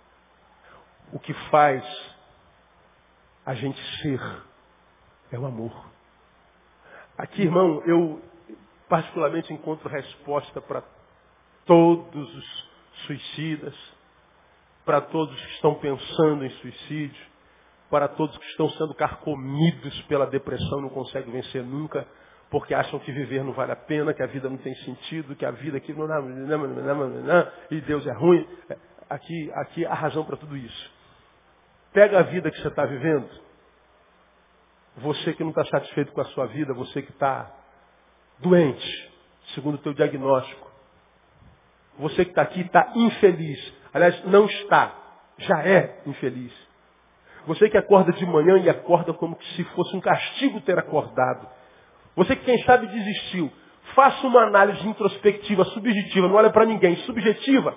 [1.11, 1.83] O que faz
[3.45, 4.21] a gente ser
[5.31, 5.96] é o amor.
[7.17, 8.21] Aqui, irmão, eu
[8.87, 10.83] particularmente encontro resposta para
[11.65, 12.69] todos os
[13.05, 13.75] suicidas,
[14.85, 17.25] para todos que estão pensando em suicídio,
[17.89, 22.07] para todos que estão sendo carcomidos pela depressão, não conseguem vencer nunca,
[22.49, 25.45] porque acham que viver não vale a pena, que a vida não tem sentido, que
[25.45, 28.47] a vida aqui não, não, não, não, não e Deus é ruim.
[29.09, 30.91] Aqui, aqui a razão para tudo isso.
[31.93, 33.27] Pega a vida que você está vivendo,
[34.97, 37.51] você que não está satisfeito com a sua vida, você que está
[38.39, 39.11] doente,
[39.53, 40.67] segundo o teu diagnóstico.
[41.99, 43.73] Você que está aqui está infeliz.
[43.93, 44.93] Aliás, não está,
[45.37, 46.53] já é infeliz.
[47.45, 51.47] Você que acorda de manhã e acorda como se fosse um castigo ter acordado.
[52.15, 53.51] Você que, quem sabe, desistiu.
[53.95, 57.75] Faça uma análise introspectiva, subjetiva, não olha para ninguém, subjetiva.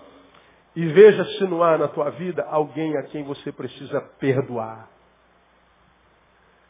[0.74, 4.88] E veja se não há na tua vida alguém a quem você precisa perdoar.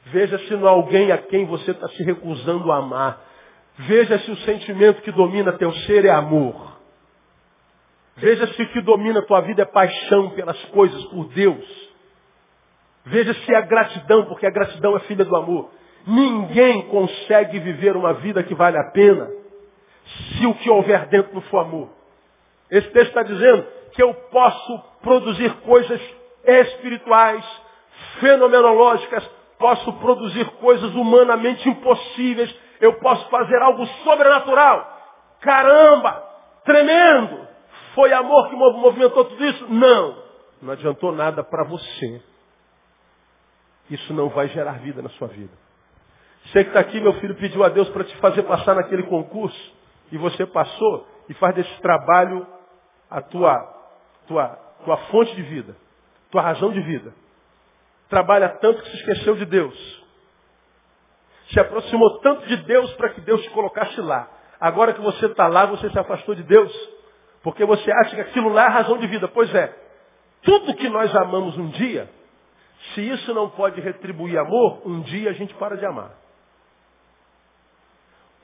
[0.07, 3.21] Veja se não há alguém a quem você está se recusando a amar.
[3.79, 6.79] Veja se o sentimento que domina teu ser é amor.
[8.17, 11.91] Veja se o que domina tua vida é paixão pelas coisas, por Deus.
[13.07, 15.71] Veja se é gratidão, porque a gratidão é filha do amor.
[16.07, 19.31] Ninguém consegue viver uma vida que vale a pena
[20.39, 21.91] se o que houver dentro não for amor.
[22.71, 26.01] Esse texto está dizendo que eu posso produzir coisas
[26.45, 27.45] espirituais,
[28.21, 29.29] fenomenológicas,
[29.61, 34.99] posso produzir coisas humanamente impossíveis, eu posso fazer algo sobrenatural.
[35.40, 36.25] Caramba!
[36.64, 37.46] Tremendo!
[37.94, 39.66] Foi amor que movimentou tudo isso?
[39.68, 40.16] Não!
[40.61, 42.20] Não adiantou nada para você
[43.90, 45.53] isso não vai gerar vida na sua vida.
[46.46, 49.75] Você que está aqui, meu filho, pediu a Deus para te fazer passar naquele concurso,
[50.12, 52.46] e você passou, e faz desse trabalho
[53.11, 53.59] a tua,
[54.27, 54.49] tua,
[54.85, 55.77] tua fonte de vida,
[56.31, 57.12] tua razão de vida.
[58.11, 60.05] Trabalha tanto que se esqueceu de Deus.
[61.53, 64.29] Se aproximou tanto de Deus para que Deus te colocasse lá.
[64.61, 66.73] Agora que você está lá, você se afastou de Deus.
[67.42, 69.27] Porque você acha que aquilo lá é a razão de vida.
[69.29, 69.75] Pois é.
[70.42, 72.11] Tudo que nós amamos um dia,
[72.94, 76.12] se isso não pode retribuir amor, um dia a gente para de amar.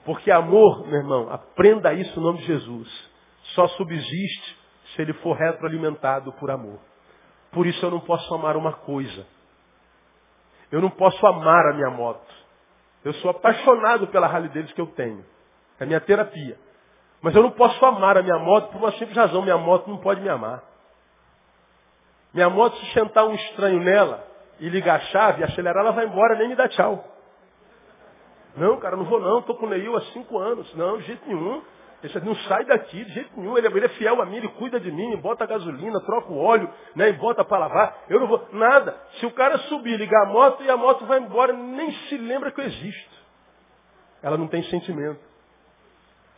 [0.05, 3.11] Porque amor, meu irmão, aprenda isso no nome de Jesus,
[3.55, 4.59] só subsiste
[4.95, 6.79] se ele for retroalimentado por amor.
[7.51, 9.27] Por isso eu não posso amar uma coisa.
[10.71, 12.27] Eu não posso amar a minha moto.
[13.05, 15.25] Eu sou apaixonado pela Harley Davidson que eu tenho.
[15.79, 16.59] É a minha terapia.
[17.23, 19.43] Mas eu não posso amar a minha moto por uma simples razão.
[19.43, 20.63] Minha moto não pode me amar.
[22.33, 24.23] Minha moto, se sentar um estranho nela
[24.61, 27.05] e ligar a chave, acelerar, ela vai embora, nem me dá tchau.
[28.57, 30.75] Não, cara, não vou não, estou com o Neil há cinco anos.
[30.75, 31.63] Não, de jeito nenhum.
[32.07, 33.59] Esse não sai daqui, de jeito nenhum.
[33.59, 36.71] Ele, ele é fiel a mim, ele cuida de mim, bota gasolina, troca o óleo,
[36.95, 38.05] né, e bota para lavar.
[38.09, 38.49] Eu não vou.
[38.53, 38.97] Nada.
[39.19, 42.51] Se o cara subir, ligar a moto e a moto vai embora, nem se lembra
[42.51, 43.17] que eu existo.
[44.23, 45.21] Ela não tem sentimento.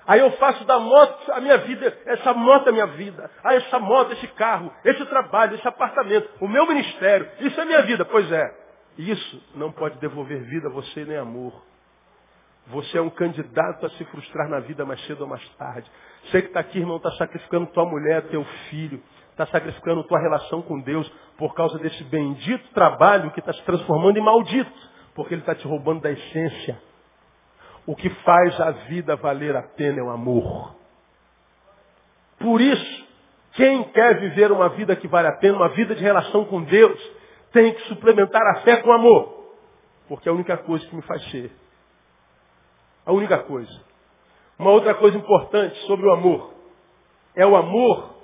[0.07, 3.31] Aí eu faço da moto a minha vida, essa moto é a minha vida.
[3.45, 7.83] Ah, essa moto, esse carro, esse trabalho, esse apartamento, o meu ministério, isso é minha
[7.83, 8.07] vida.
[8.07, 8.55] Pois é,
[8.97, 11.53] isso não pode devolver vida a você nem amor.
[12.71, 15.91] Você é um candidato a se frustrar na vida mais cedo ou mais tarde.
[16.25, 20.61] Você que está aqui, irmão, está sacrificando tua mulher, teu filho, está sacrificando tua relação
[20.61, 24.71] com Deus por causa desse bendito trabalho que está se transformando em maldito,
[25.15, 26.79] porque ele está te roubando da essência.
[27.87, 30.77] O que faz a vida valer a pena é o amor.
[32.39, 33.07] Por isso,
[33.55, 37.01] quem quer viver uma vida que vale a pena, uma vida de relação com Deus,
[37.51, 39.55] tem que suplementar a fé com amor.
[40.07, 41.51] Porque é a única coisa que me faz ser.
[43.09, 43.81] A única coisa.
[44.59, 46.53] Uma outra coisa importante sobre o amor.
[47.35, 48.17] É o amor,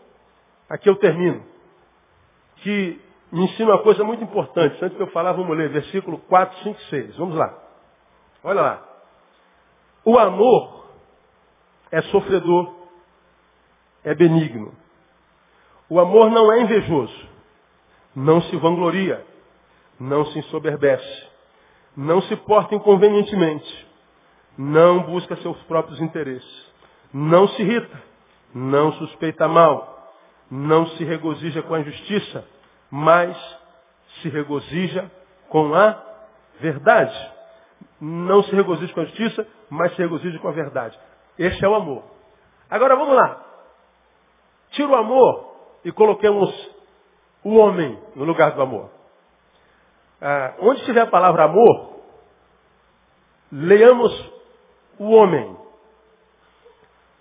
[0.68, 1.42] aqui eu termino,
[2.56, 3.00] que
[3.32, 4.84] me ensina uma coisa muito importante.
[4.84, 7.16] Antes de eu falar, vamos ler versículo 4, 5, 6.
[7.16, 7.58] Vamos lá.
[8.42, 8.88] Olha lá.
[10.04, 10.84] O amor
[11.90, 12.74] é sofredor,
[14.04, 14.74] é benigno.
[15.88, 17.28] O amor não é invejoso,
[18.14, 19.24] não se vangloria,
[19.98, 21.26] não se ensoberbece,
[21.96, 23.83] não se porta inconvenientemente,
[24.56, 26.72] não busca seus próprios interesses,
[27.12, 28.02] não se irrita,
[28.54, 30.12] não suspeita mal,
[30.50, 32.46] não se regozija com a injustiça,
[32.90, 33.36] mas
[34.20, 35.10] se regozija
[35.48, 36.00] com a
[36.60, 37.34] verdade
[38.00, 40.98] não se regozije com a justiça, mas se regozije com a verdade.
[41.38, 42.04] Este é o amor.
[42.68, 43.42] Agora vamos lá.
[44.70, 46.50] Tira o amor e coloquemos
[47.42, 48.90] o homem no lugar do amor.
[50.20, 52.00] Ah, onde estiver a palavra amor,
[53.52, 54.33] leiamos
[54.98, 55.56] o homem.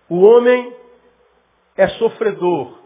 [0.09, 0.75] O homem
[1.75, 2.77] é sofredor,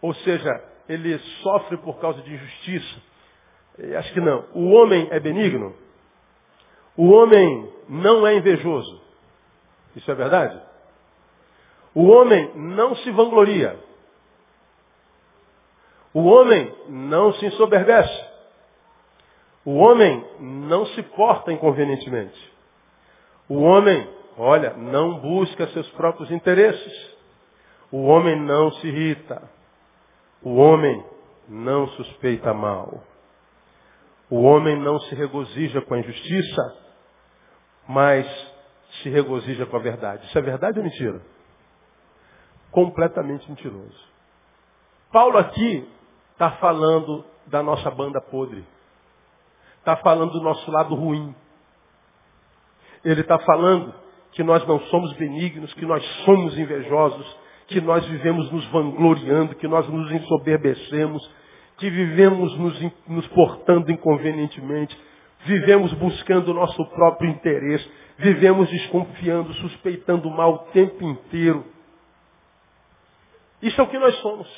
[0.00, 3.00] ou seja, ele sofre por causa de injustiça.
[3.98, 4.46] Acho que não.
[4.54, 5.74] O homem é benigno.
[6.96, 9.00] O homem não é invejoso.
[9.96, 10.60] Isso é verdade?
[11.94, 13.78] O homem não se vangloria.
[16.12, 18.32] O homem não se ensoberbece.
[19.64, 22.51] O homem não se porta inconvenientemente.
[23.52, 27.16] O homem, olha, não busca seus próprios interesses.
[27.90, 29.42] O homem não se irrita.
[30.42, 31.04] O homem
[31.46, 33.04] não suspeita mal.
[34.30, 36.76] O homem não se regozija com a injustiça,
[37.86, 38.26] mas
[39.02, 40.24] se regozija com a verdade.
[40.28, 41.20] Isso é verdade ou mentira?
[42.70, 44.02] Completamente mentiroso.
[45.12, 45.86] Paulo aqui
[46.32, 48.66] está falando da nossa banda podre.
[49.80, 51.36] Está falando do nosso lado ruim.
[53.04, 53.94] Ele está falando
[54.32, 57.36] que nós não somos benignos, que nós somos invejosos,
[57.66, 61.30] que nós vivemos nos vangloriando, que nós nos ensoberbecemos,
[61.78, 64.96] que vivemos nos, nos portando inconvenientemente,
[65.44, 71.64] vivemos buscando o nosso próprio interesse, vivemos desconfiando, suspeitando mal o tempo inteiro.
[73.60, 74.48] Isso é o que nós somos.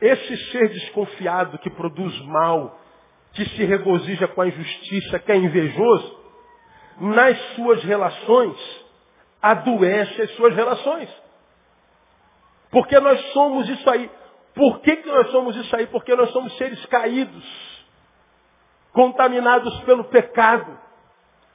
[0.00, 2.80] Esse ser desconfiado que produz mal,
[3.32, 6.20] que se regozija com a injustiça, que é invejoso,
[7.00, 8.56] nas suas relações,
[9.40, 11.08] adoece as suas relações.
[12.70, 14.10] Porque nós somos isso aí.
[14.54, 15.86] Por que, que nós somos isso aí?
[15.86, 17.84] Porque nós somos seres caídos,
[18.92, 20.78] contaminados pelo pecado.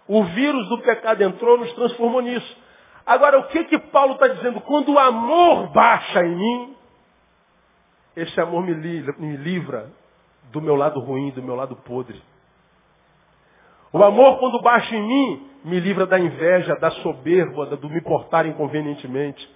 [0.07, 2.57] O vírus do pecado entrou, nos transformou nisso.
[3.05, 4.59] Agora, o que que Paulo está dizendo?
[4.61, 6.75] Quando o amor baixa em mim,
[8.15, 9.91] esse amor me livra, me livra
[10.51, 12.21] do meu lado ruim, do meu lado podre.
[13.91, 18.45] O amor, quando baixa em mim, me livra da inveja, da soberba, do me portar
[18.45, 19.47] inconvenientemente.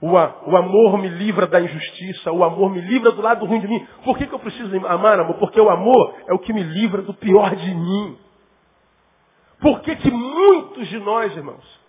[0.00, 3.68] O, o, amor me livra da injustiça, o amor me livra do lado ruim de
[3.68, 3.86] mim.
[4.04, 5.36] Por que, que eu preciso amar, amor?
[5.36, 8.18] Porque o amor é o que me livra do pior de mim.
[9.60, 11.80] Por que, que muitos de nós, irmãos,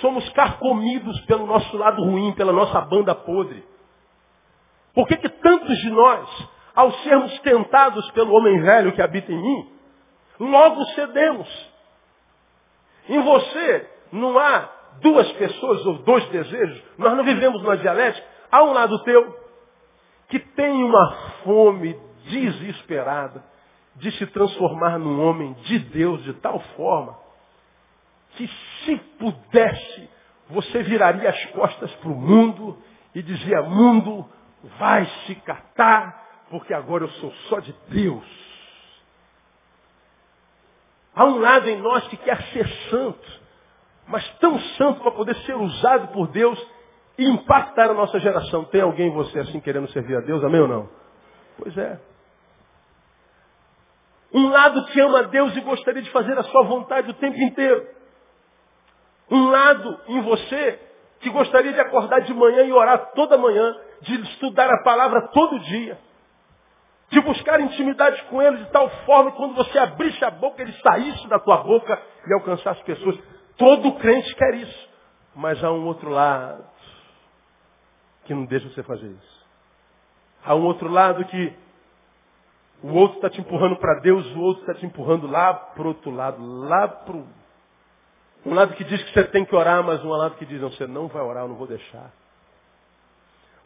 [0.00, 3.62] somos carcomidos pelo nosso lado ruim, pela nossa banda podre?
[4.94, 9.40] Por que, que tantos de nós, ao sermos tentados pelo homem velho que habita em
[9.40, 9.72] mim,
[10.38, 11.72] logo cedemos?
[13.08, 14.68] Em você não há
[15.00, 16.82] duas pessoas ou dois desejos.
[16.98, 18.26] Nós não vivemos numa dialética.
[18.50, 19.36] Há um lado teu
[20.28, 21.12] que tem uma
[21.42, 23.42] fome desesperada
[23.96, 27.16] de se transformar num homem de Deus de tal forma
[28.36, 28.48] que
[28.84, 30.10] se pudesse,
[30.50, 32.76] você viraria as costas para o mundo
[33.14, 34.26] e dizia, mundo,
[34.78, 38.24] vai se catar, porque agora eu sou só de Deus.
[41.14, 43.46] Há um lado em nós que quer ser santo
[44.06, 46.58] mas tão santo para poder ser usado por Deus
[47.18, 48.64] e impactar a nossa geração.
[48.64, 50.42] Tem alguém você assim querendo servir a Deus?
[50.44, 50.88] Amém ou não?
[51.58, 51.98] Pois é.
[54.32, 57.38] Um lado que ama a Deus e gostaria de fazer a sua vontade o tempo
[57.38, 57.86] inteiro.
[59.30, 60.78] Um lado em você
[61.20, 65.58] que gostaria de acordar de manhã e orar toda manhã, de estudar a palavra todo
[65.60, 65.98] dia,
[67.10, 70.72] de buscar intimidade com Ele de tal forma que quando você abrisse a boca, Ele
[70.72, 73.18] saísse da tua boca e alcançasse pessoas.
[73.56, 74.88] Todo crente quer isso.
[75.34, 76.64] Mas há um outro lado
[78.24, 79.46] que não deixa você fazer isso.
[80.44, 81.56] Há um outro lado que
[82.82, 86.10] o outro está te empurrando para Deus, o outro está te empurrando lá para outro
[86.10, 87.16] lado, lá para
[88.44, 90.70] um lado que diz que você tem que orar, mas um lado que diz, não,
[90.70, 92.12] você não vai orar, eu não vou deixar.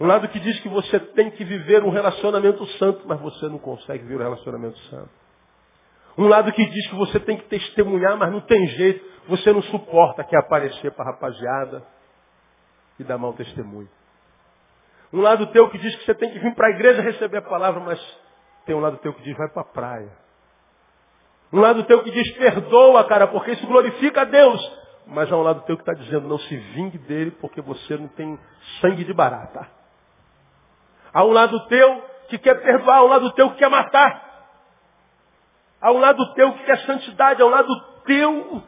[0.00, 3.58] Um lado que diz que você tem que viver um relacionamento santo, mas você não
[3.58, 5.10] consegue viver um relacionamento santo.
[6.16, 9.04] Um lado que diz que você tem que testemunhar, mas não tem jeito.
[9.28, 11.86] Você não suporta que aparecer para a rapaziada
[12.98, 13.90] e dar mau testemunho.
[15.12, 17.42] Um lado teu que diz que você tem que vir para a igreja receber a
[17.42, 18.00] palavra, mas
[18.64, 20.12] tem um lado teu que diz vai para a praia.
[21.52, 24.80] Um lado teu que diz perdoa, cara, porque isso glorifica a Deus.
[25.06, 28.08] Mas há um lado teu que está dizendo não se vingue dele porque você não
[28.08, 28.38] tem
[28.80, 29.79] sangue de barata.
[31.12, 34.30] Há um lado teu que quer perdoar, há um lado teu que quer matar.
[35.80, 38.62] Há um lado teu que quer santidade, há um lado teu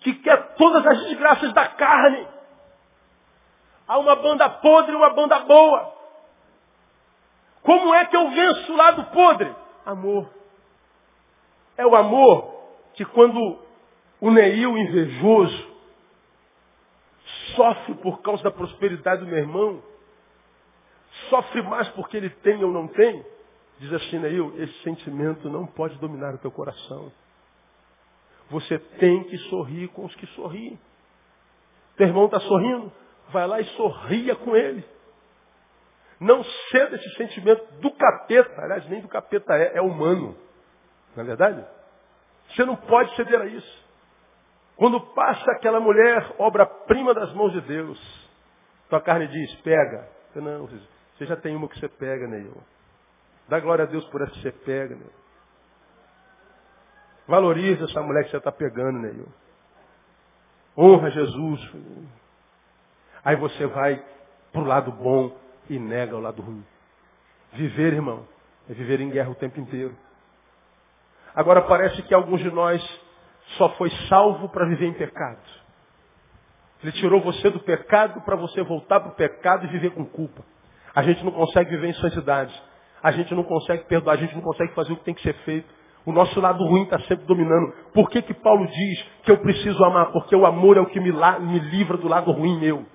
[0.00, 2.26] que quer todas as desgraças da carne.
[3.88, 5.94] Há uma banda podre e uma banda boa.
[7.62, 9.54] Como é que eu venço o lado podre?
[9.84, 10.28] Amor.
[11.76, 12.54] É o amor
[12.94, 13.58] que quando
[14.20, 15.76] o Neil invejoso
[17.54, 19.82] sofre por causa da prosperidade do meu irmão,
[21.28, 23.24] sofre mais porque ele tem ou não tem,
[23.78, 27.12] diz assim, Neil, esse sentimento não pode dominar o teu coração.
[28.50, 30.78] Você tem que sorrir com os que sorriem.
[31.96, 32.92] Teu irmão está sorrindo?
[33.30, 34.84] Vai lá e sorria com ele.
[36.20, 38.62] Não ceda esse sentimento do capeta.
[38.62, 40.36] Aliás, nem do capeta é, é humano.
[41.14, 41.64] Não é verdade?
[42.48, 43.86] Você não pode ceder a isso.
[44.76, 47.98] Quando passa aquela mulher, obra-prima das mãos de Deus,
[48.88, 50.08] tua carne diz, pega.
[50.34, 50.68] Não,
[51.16, 52.56] você já tem uma que você pega, Neil.
[53.48, 55.06] Dá glória a Deus por essa que você pega, né?
[57.26, 59.14] Valoriza essa mulher que você está pegando, né?
[60.76, 61.72] Honra Jesus.
[63.24, 64.04] Aí você vai
[64.52, 65.36] para o lado bom
[65.68, 66.64] e nega o lado ruim.
[67.52, 68.26] Viver, irmão,
[68.68, 69.96] é viver em guerra o tempo inteiro.
[71.34, 72.82] Agora parece que alguns de nós
[73.56, 75.40] só foi salvo para viver em pecado.
[76.82, 80.44] Ele tirou você do pecado para você voltar para o pecado e viver com culpa.
[80.96, 82.58] A gente não consegue viver em santidade.
[83.02, 85.34] A gente não consegue perdoar, a gente não consegue fazer o que tem que ser
[85.44, 85.68] feito.
[86.06, 87.70] O nosso lado ruim está sempre dominando.
[87.92, 90.10] Por que, que Paulo diz que eu preciso amar?
[90.10, 92.86] Porque o amor é o que me, me livra do lado ruim meu.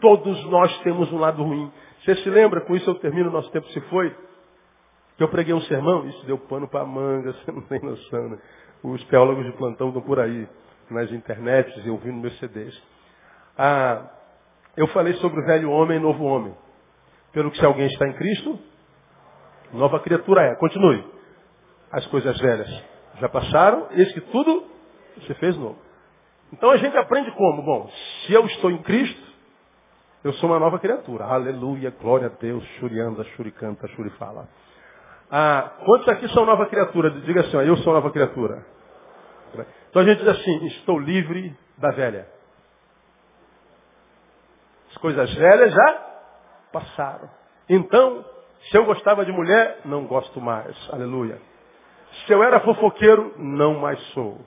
[0.00, 1.70] Todos nós temos um lado ruim.
[2.00, 4.12] Você se lembra, com isso eu termino, nosso tempo se foi,
[5.16, 8.38] que eu preguei um sermão, isso deu pano para manga, você não tem noção, né?
[8.82, 10.48] Os teólogos de plantão estão por aí,
[10.90, 12.76] nas internets e ouvindo meus CDs.
[13.56, 14.10] Ah,
[14.76, 16.54] eu falei sobre o velho homem e novo homem.
[17.36, 18.58] Pelo que se alguém está em Cristo,
[19.74, 20.54] nova criatura é.
[20.54, 21.04] Continue.
[21.92, 22.82] As coisas velhas
[23.20, 24.64] já passaram, eis que tudo
[25.26, 25.78] se fez novo.
[26.50, 27.62] Então a gente aprende como?
[27.62, 27.90] Bom,
[28.24, 29.20] se eu estou em Cristo,
[30.24, 31.26] eu sou uma nova criatura.
[31.26, 34.48] Aleluia, glória a Deus, Shurianda, Shuricanta, Shurifala.
[35.30, 37.10] Ah, quantos aqui são nova criatura?
[37.20, 38.64] Diga assim, ó, eu sou nova criatura.
[39.90, 42.26] Então a gente diz assim, estou livre da velha.
[44.88, 46.05] As coisas velhas já
[46.72, 47.28] passaram.
[47.68, 48.24] Então,
[48.70, 50.76] se eu gostava de mulher, não gosto mais.
[50.92, 51.40] Aleluia.
[52.24, 54.40] Se eu era fofoqueiro, não mais sou.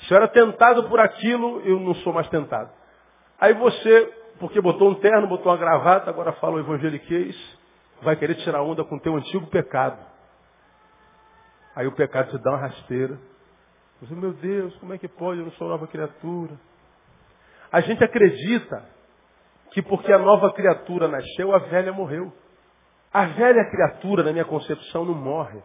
[0.00, 2.70] Se eu era tentado por aquilo, eu não sou mais tentado.
[3.40, 4.06] Aí você,
[4.38, 7.36] porque botou um terno, botou uma gravata, agora fala o evangeliquez,
[8.02, 9.98] vai querer tirar onda com o teu antigo pecado.
[11.74, 13.18] Aí o pecado te dá uma rasteira.
[14.00, 15.40] Você, meu Deus, como é que pode?
[15.40, 16.52] Eu não sou nova criatura.
[17.72, 18.84] A gente acredita
[19.76, 22.32] que porque a nova criatura nasceu, a velha morreu.
[23.12, 25.62] A velha criatura, na minha concepção, não morre.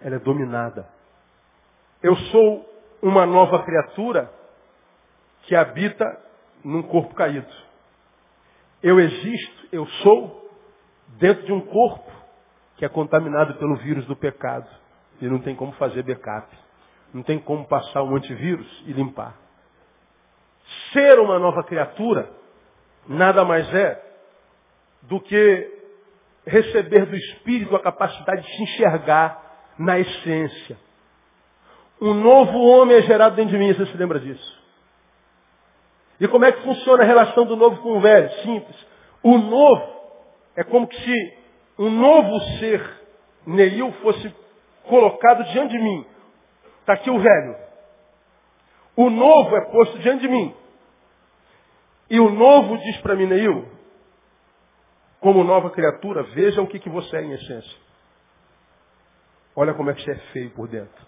[0.00, 0.88] Ela é dominada.
[2.02, 2.66] Eu sou
[3.02, 4.32] uma nova criatura
[5.42, 6.06] que habita
[6.64, 7.52] num corpo caído.
[8.82, 10.50] Eu existo, eu sou,
[11.18, 12.10] dentro de um corpo
[12.78, 14.70] que é contaminado pelo vírus do pecado.
[15.20, 16.48] E não tem como fazer backup.
[17.12, 19.36] Não tem como passar um antivírus e limpar.
[20.94, 22.42] Ser uma nova criatura
[23.08, 24.02] nada mais é
[25.02, 25.72] do que
[26.46, 29.40] receber do Espírito a capacidade de se enxergar
[29.78, 30.78] na essência.
[32.00, 34.62] Um novo homem é gerado dentro de mim, você se lembra disso?
[36.20, 38.30] E como é que funciona a relação do novo com o velho?
[38.42, 38.86] Simples.
[39.22, 39.94] O novo
[40.56, 41.38] é como se
[41.78, 42.82] um novo ser,
[43.46, 44.34] Neil, fosse
[44.84, 46.06] colocado diante de mim.
[46.80, 47.56] Está aqui o velho.
[48.96, 50.54] O novo é posto diante de mim.
[52.14, 53.68] E o novo diz para mim, Neil,
[55.18, 57.76] como nova criatura, veja o que, que você é em essência.
[59.56, 61.04] Olha como é que você é feio por dentro.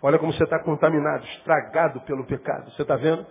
[0.00, 2.70] Olha como você está contaminado, estragado pelo pecado.
[2.70, 3.26] Você está vendo?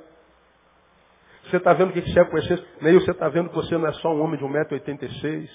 [1.45, 2.67] Você está vendo o que você é com essência?
[2.81, 5.49] Neil, você está vendo que você não é só um homem de 1,86m.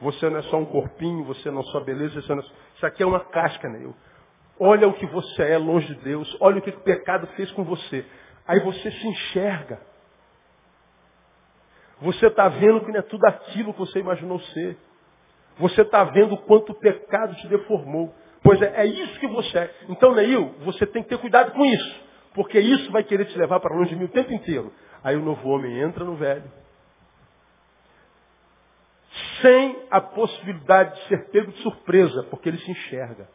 [0.00, 2.22] Você não é só um corpinho, você não é só beleza.
[2.22, 2.46] Você não é...
[2.76, 3.94] Isso aqui é uma casca, Neil.
[4.58, 6.34] Olha o que você é longe de Deus.
[6.40, 8.06] Olha o que o pecado fez com você.
[8.46, 9.80] Aí você se enxerga.
[12.00, 14.76] Você está vendo que não é tudo aquilo que você imaginou ser.
[15.58, 18.14] Você está vendo quanto o pecado te deformou.
[18.42, 19.74] Pois é, é isso que você é.
[19.88, 22.04] Então, Neil, você tem que ter cuidado com isso.
[22.34, 24.72] Porque isso vai querer te levar para longe de mim o tempo inteiro.
[25.02, 26.50] Aí o novo homem entra no velho.
[29.40, 33.28] Sem a possibilidade de ser pego de surpresa, porque ele se enxerga.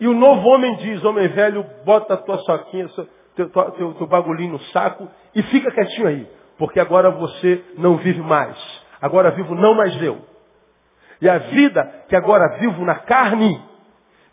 [0.00, 2.88] E o novo homem diz, homem velho, bota a tua soquinha,
[3.36, 6.28] teu, teu, teu bagulhinho no saco e fica quietinho aí.
[6.58, 8.56] Porque agora você não vive mais.
[9.00, 10.18] Agora vivo não mais eu.
[11.20, 13.62] E a vida que agora vivo na carne,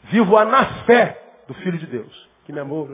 [0.03, 2.87] vivo-a na fé do Filho de Deus, que me amou.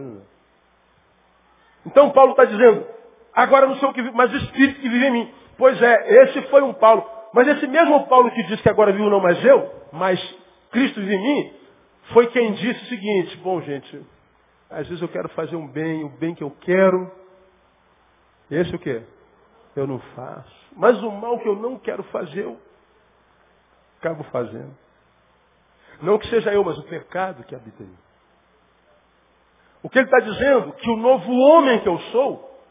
[1.86, 2.86] Então Paulo está dizendo,
[3.34, 5.34] agora não sou o que vive, mas o Espírito que vive em mim.
[5.58, 7.06] Pois é, esse foi um Paulo.
[7.34, 10.20] Mas esse mesmo Paulo que disse que agora vivo não mais eu, mas
[10.72, 11.54] Cristo vive em mim,
[12.14, 14.02] foi quem disse o seguinte, bom gente,
[14.70, 17.12] às vezes eu quero fazer um bem, o bem que eu quero.
[18.52, 19.04] Esse o quê?
[19.76, 20.56] Eu não faço.
[20.76, 22.60] Mas o mal que eu não quero fazer, eu
[24.00, 24.76] acabo fazendo.
[26.02, 27.98] Não que seja eu, mas o pecado que habita em mim.
[29.82, 30.74] O que ele está dizendo?
[30.74, 32.62] Que o novo homem que eu sou,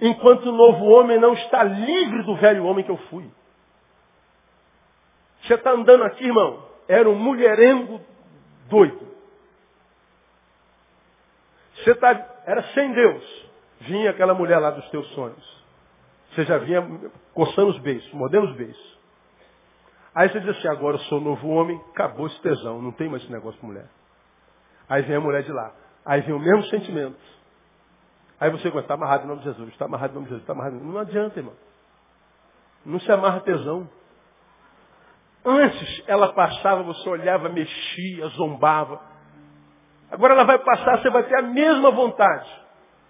[0.00, 3.28] enquanto o novo homem não está livre do velho homem que eu fui.
[5.42, 8.00] Você está andando aqui, irmão, era um mulherengo
[8.68, 9.11] doido.
[11.82, 12.10] Você tá,
[12.46, 13.50] era sem Deus.
[13.80, 15.62] Vinha aquela mulher lá dos teus sonhos.
[16.30, 16.82] Você já vinha
[17.34, 18.98] coçando os beiços, mordendo os beiços.
[20.14, 23.22] Aí você diz assim, agora eu sou novo homem, acabou esse tesão, não tem mais
[23.22, 23.88] esse negócio com mulher.
[24.88, 25.72] Aí vem a mulher de lá.
[26.04, 27.18] Aí vem o mesmo sentimento.
[28.38, 30.42] Aí você começa, está amarrado em nome de Jesus, está amarrado em nome de Jesus,
[30.42, 30.76] está amarrado.
[30.76, 31.54] Não adianta, irmão.
[32.84, 33.88] Não se amarra tesão.
[35.44, 39.00] Antes ela passava, você olhava, mexia, zombava.
[40.12, 42.48] Agora ela vai passar, você vai ter a mesma vontade.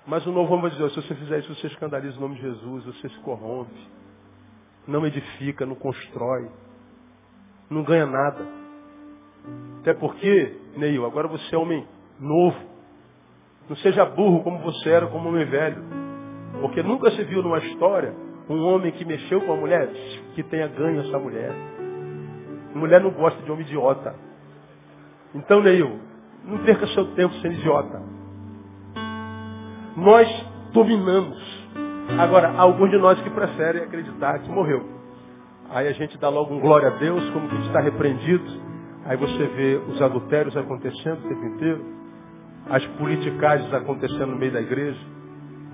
[0.07, 2.43] Mas o novo homem vai dizer, se você fizer isso, você escandaliza o nome de
[2.43, 3.89] Jesus, você se corrompe.
[4.87, 6.49] Não edifica, não constrói.
[7.69, 8.47] Não ganha nada.
[9.81, 11.85] Até porque, Neil, agora você é homem
[12.21, 12.59] novo.
[13.69, 15.83] Não seja burro como você era, como homem velho.
[16.61, 18.15] Porque nunca se viu numa história
[18.49, 19.89] um homem que mexeu com a mulher
[20.35, 21.53] que tenha ganho essa mulher.
[22.75, 24.15] Mulher não gosta de homem idiota.
[25.35, 26.12] Então, Neil,
[26.45, 28.03] não perca seu tempo sendo idiota.
[29.97, 31.39] Nós dominamos.
[32.19, 34.85] Agora, alguns de nós que preferem acreditar que morreu.
[35.71, 38.45] Aí a gente dá logo um glória a Deus, como que está repreendido.
[39.05, 41.85] Aí você vê os adultérios acontecendo o tempo inteiro,
[42.69, 45.01] as politicagens acontecendo no meio da igreja,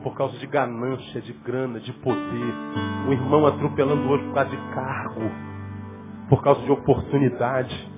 [0.03, 2.55] por causa de ganância, de grana, de poder.
[3.09, 5.31] O irmão atropelando o outro por causa de cargo,
[6.29, 7.91] por causa de oportunidade.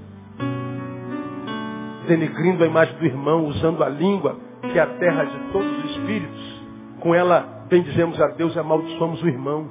[2.10, 5.90] Denegrindo a imagem do irmão, usando a língua, que é a terra de todos os
[5.92, 6.60] espíritos.
[6.98, 9.68] Com ela bendizemos a Deus e amaldiçoamos o irmão.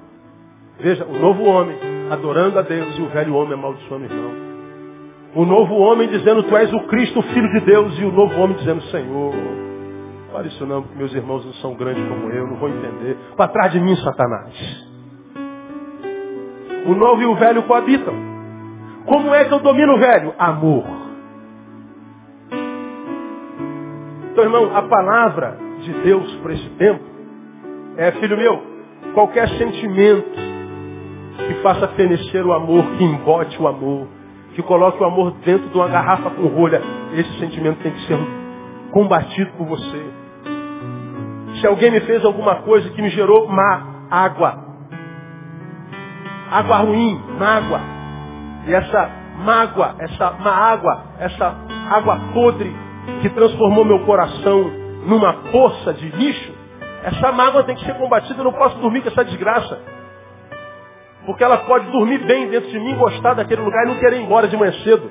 [0.80, 1.76] Veja, o novo homem
[2.10, 4.32] adorando a Deus e o velho homem amaldiçoando o irmão.
[5.36, 8.40] O novo homem dizendo, tu és o Cristo, o Filho de Deus, e o novo
[8.40, 9.34] homem dizendo, Senhor,
[10.32, 13.18] fala isso não, porque meus irmãos não são grandes como eu, não vou entender.
[13.36, 14.88] Para trás de mim, Satanás.
[16.86, 18.14] O novo e o velho coabitam.
[19.06, 20.34] Como é que eu domino o velho?
[20.40, 21.09] Amor.
[24.40, 27.04] Então, irmão, a palavra de Deus para esse tempo
[27.98, 28.64] é, filho meu,
[29.14, 30.32] qualquer sentimento
[31.46, 34.08] que faça fenecer o amor, que embote o amor,
[34.56, 36.82] que coloque o amor dentro de uma garrafa com rolha,
[37.16, 38.18] esse sentimento tem que ser
[38.92, 40.06] combatido por você.
[41.60, 44.58] Se alguém me fez alguma coisa que me gerou má água,
[46.50, 47.82] água ruim, mágoa,
[48.68, 49.10] e essa
[49.44, 51.58] mágoa, essa má água, essa
[51.92, 52.89] água podre
[53.22, 54.72] que transformou meu coração
[55.05, 56.53] numa poça de lixo,
[57.03, 59.80] essa mágoa tem que ser combatida, eu não posso dormir com essa desgraça.
[61.26, 64.24] Porque ela pode dormir bem dentro de mim, gostar daquele lugar e não querer ir
[64.24, 65.10] embora de manhã cedo.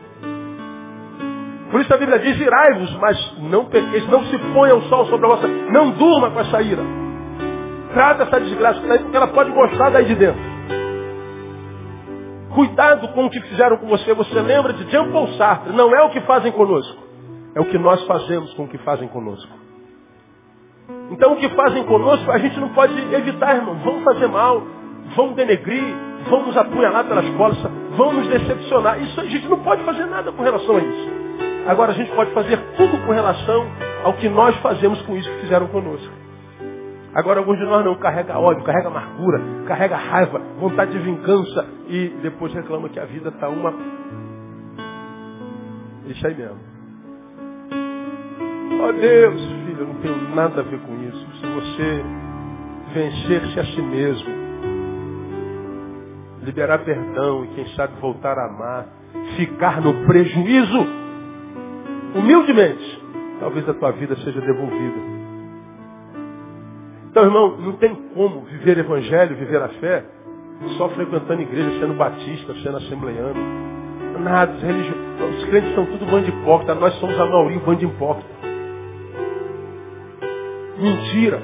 [1.71, 5.27] Por isso a Bíblia diz, irai-vos, mas não pequeis, não se ponha o sol sobre
[5.27, 5.47] a vossa...
[5.47, 6.83] Não durma com essa ira.
[7.93, 10.41] Trata essa desgraça porque ela pode gostar daí de dentro.
[12.55, 14.15] Cuidado com o que fizeram com você.
[14.15, 15.73] Você lembra de Jean Paul Sartre.
[15.73, 17.08] Não é o que fazem conosco.
[17.59, 19.53] É o que nós fazemos com o que fazem conosco.
[21.11, 23.75] Então o que fazem conosco a gente não pode evitar, irmão.
[23.83, 24.63] Vamos fazer mal,
[25.17, 25.83] vão denegrir,
[26.31, 29.03] vão nos apunhalar pelas costas, vão nos decepcionar.
[29.03, 31.11] Isso a gente não pode fazer nada com relação a isso.
[31.67, 33.67] Agora a gente pode fazer tudo com relação
[34.05, 36.15] ao que nós fazemos com isso que fizeram conosco.
[37.13, 42.11] Agora alguns de nós não carrega ódio, carrega amargura, carrega raiva, vontade de vingança e
[42.23, 43.75] depois reclama que a vida está uma.
[46.07, 46.78] Deixa aí mesmo.
[48.81, 51.27] Ó oh Deus, filho, eu não tenho nada a ver com isso.
[51.41, 52.05] Se você
[52.95, 54.31] vencer-se a si mesmo,
[56.43, 58.87] liberar perdão e quem sabe voltar a amar,
[59.37, 60.87] ficar no prejuízo,
[62.15, 63.03] humildemente,
[63.41, 65.19] talvez a tua vida seja devolvida.
[67.11, 70.05] Então, irmão, não tem como viver evangelho, viver a fé,
[70.77, 73.69] só frequentando igreja, sendo batista, sendo assembleiano.
[74.21, 77.87] Nada, os, os crentes são tudo bando de hipócrita, nós somos a maioria bando de
[77.87, 78.48] hipócrita.
[80.79, 81.41] Mentira.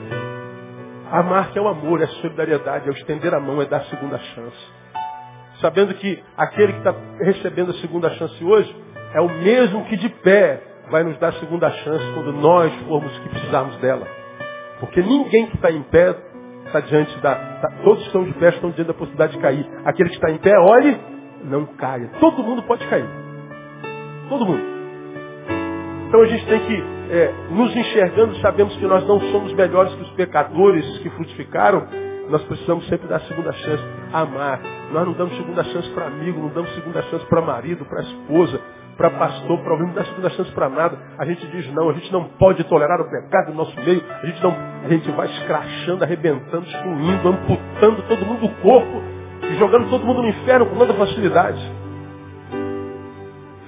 [1.11, 3.78] Amar que é o amor, é a solidariedade, é o estender a mão, é dar
[3.78, 4.85] a segunda chance
[5.61, 8.74] sabendo que aquele que está recebendo a segunda chance hoje
[9.14, 13.16] é o mesmo que de pé vai nos dar a segunda chance quando nós formos
[13.20, 14.07] que precisarmos dela.
[14.80, 16.14] Porque ninguém que está em pé
[16.66, 17.35] está diante da.
[17.35, 19.66] Tá, todos estão de pé estão diante da possibilidade de cair.
[19.87, 21.01] Aquele que está em pé, olhe,
[21.45, 22.11] não caia.
[22.20, 23.09] Todo mundo pode cair.
[24.28, 24.62] Todo mundo.
[26.09, 30.02] Então a gente tem que, é, nos enxergando, sabemos que nós não somos melhores que
[30.02, 31.86] os pecadores que frutificaram,
[32.28, 33.84] nós precisamos sempre dar segunda chance.
[34.12, 34.61] Amar.
[34.92, 38.61] Nós não damos segunda chance para amigo, não damos segunda chance para marido, para esposa,
[38.96, 40.98] para pastor, para alguém, não dá segunda chance para nada.
[41.18, 44.02] A gente diz não, a gente não pode tolerar o pecado no nosso meio.
[44.22, 49.02] A gente não, a gente vai escrachando, arrebentando, excluindo, amputando todo mundo do corpo
[49.42, 51.61] e jogando todo mundo no inferno com toda facilidade.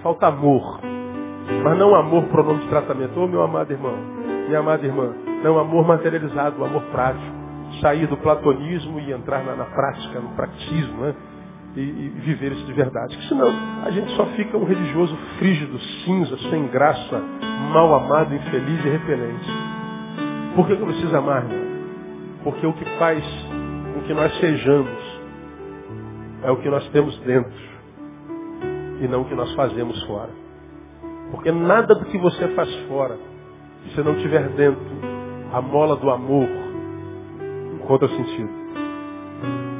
[0.02, 0.95] Falta amor.
[1.62, 3.18] Mas não amor pronome de tratamento.
[3.18, 3.96] Ô oh, meu amado irmão,
[4.46, 7.36] minha amada irmã, não amor materializado, amor prático
[7.80, 11.14] sair do platonismo e entrar na, na prática, no pratismo, né?
[11.76, 13.14] e, e viver isso de verdade.
[13.14, 13.48] Porque senão
[13.84, 17.22] a gente só fica um religioso frígido, cinza, sem graça,
[17.72, 19.50] mal amado, infeliz e repelente.
[20.54, 21.66] Por que eu preciso amar, irmão?
[22.44, 23.24] Porque o que faz
[23.94, 25.20] com que nós sejamos
[26.44, 27.76] é o que nós temos dentro
[29.00, 30.45] e não o que nós fazemos fora.
[31.36, 33.18] Porque nada do que você faz fora,
[33.94, 34.80] se não tiver dentro
[35.52, 36.48] a mola do amor,
[37.74, 38.48] encontra sentido.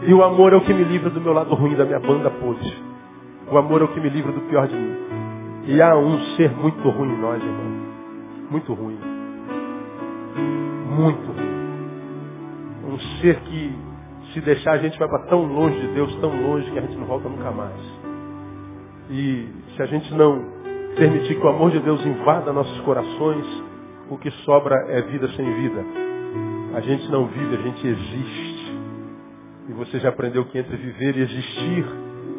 [0.07, 2.30] E o amor é o que me livra do meu lado ruim, da minha banda
[2.30, 2.72] podre.
[3.50, 4.96] O amor é o que me livra do pior de mim.
[5.64, 7.86] E há um ser muito ruim em nós, irmão.
[8.50, 8.98] Muito ruim.
[10.90, 12.92] Muito ruim.
[12.92, 13.74] Um ser que,
[14.34, 16.98] se deixar, a gente vai para tão longe de Deus, tão longe, que a gente
[16.98, 17.80] não volta nunca mais.
[19.11, 20.55] E se a gente não
[20.97, 23.47] permitir que o amor de Deus invada nossos corações,
[24.11, 25.84] o que sobra é vida sem vida.
[26.74, 28.76] A gente não vive, a gente existe.
[29.68, 31.84] E você já aprendeu que entre viver e existir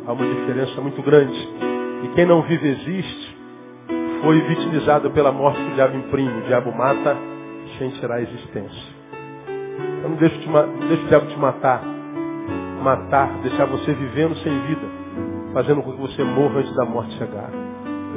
[0.06, 1.38] há uma diferença muito grande.
[2.04, 3.38] E quem não vive existe
[4.22, 6.40] foi vitimizado pela morte que o diabo imprime.
[6.40, 7.16] O diabo mata
[7.78, 8.98] sem tirar a existência.
[10.00, 11.84] Então não deixe, te, não deixe o diabo te matar.
[12.82, 14.88] Matar, deixar você vivendo sem vida.
[15.54, 17.50] Fazendo com que você morra antes da morte chegar.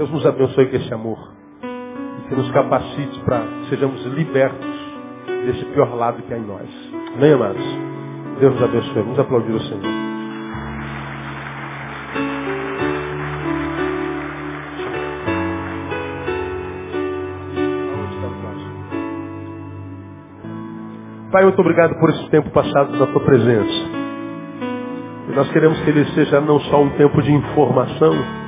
[0.00, 1.18] Deus nos abençoe com esse amor.
[1.62, 4.74] E que nos capacite para que sejamos libertos
[5.44, 6.66] desse pior lado que há em nós.
[7.14, 7.62] Amém, amados?
[8.40, 9.02] Deus nos abençoe.
[9.02, 9.82] Vamos aplaudir o Senhor.
[21.30, 23.90] Pai, muito obrigado por esse tempo passado na tua presença.
[25.28, 28.39] E nós queremos que ele seja não só um tempo de informação,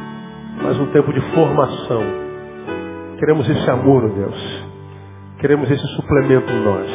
[0.62, 2.02] mas um tempo de formação.
[3.18, 4.64] Queremos esse amor, Deus.
[5.38, 6.90] Queremos esse suplemento em nós.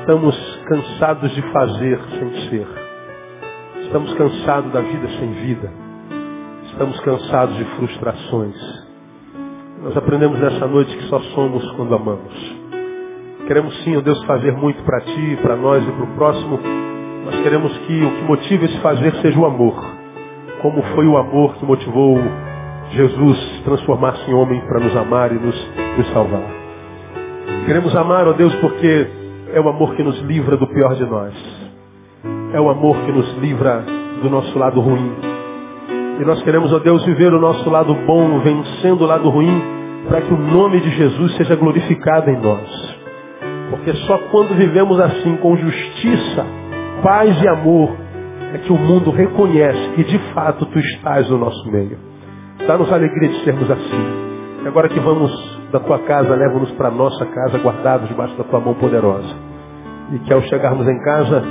[0.00, 2.66] Estamos cansados de fazer sem ser.
[3.82, 5.72] Estamos cansados da vida sem vida.
[6.64, 8.56] Estamos cansados de frustrações.
[9.82, 12.56] Nós aprendemos nessa noite que só somos quando amamos.
[13.46, 16.58] Queremos sim, ó Deus, fazer muito para ti, para nós e para o próximo.
[17.24, 19.97] Nós queremos que o que motiva esse fazer seja o amor.
[20.62, 22.18] Como foi o amor que motivou
[22.90, 26.42] Jesus transformar-se em homem para nos amar e nos, nos salvar.
[27.66, 29.06] Queremos amar, ó Deus, porque
[29.52, 31.34] é o amor que nos livra do pior de nós.
[32.52, 33.84] É o amor que nos livra
[34.22, 35.12] do nosso lado ruim.
[36.20, 39.62] E nós queremos, ó Deus, viver o nosso lado bom, vencendo o lado ruim,
[40.08, 42.96] para que o nome de Jesus seja glorificado em nós.
[43.70, 46.46] Porque só quando vivemos assim, com justiça,
[47.02, 47.90] paz e amor,
[48.54, 51.98] é que o mundo reconhece que de fato tu estás no nosso meio.
[52.66, 54.28] Dá-nos alegria de sermos assim.
[54.64, 55.30] E agora que vamos
[55.70, 59.34] da tua casa, leva-nos para a nossa casa, guardados debaixo da tua mão poderosa.
[60.12, 61.42] E que ao chegarmos em casa,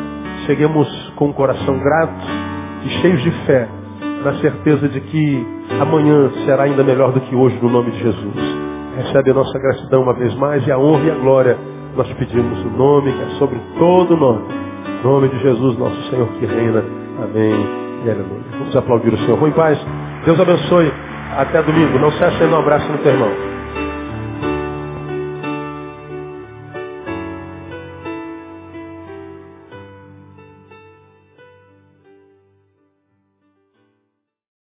[0.45, 2.25] cheguemos com o coração grato
[2.83, 3.67] e cheios de fé,
[4.23, 5.47] na certeza de que
[5.79, 8.67] amanhã será ainda melhor do que hoje, no nome de Jesus.
[8.97, 11.57] Recebe a nossa gratidão uma vez mais e a honra e a glória
[11.95, 14.66] nós pedimos o nome que é sobre todo nome.
[15.03, 16.83] Nome de Jesus, nosso Senhor que reina.
[17.23, 18.43] Amém e aleluia.
[18.59, 19.37] Vamos aplaudir o Senhor.
[19.37, 19.79] Vou em paz.
[20.25, 20.91] Deus abençoe.
[21.37, 21.99] Até domingo.
[21.99, 23.46] Não se achando um abraço no teu irmão.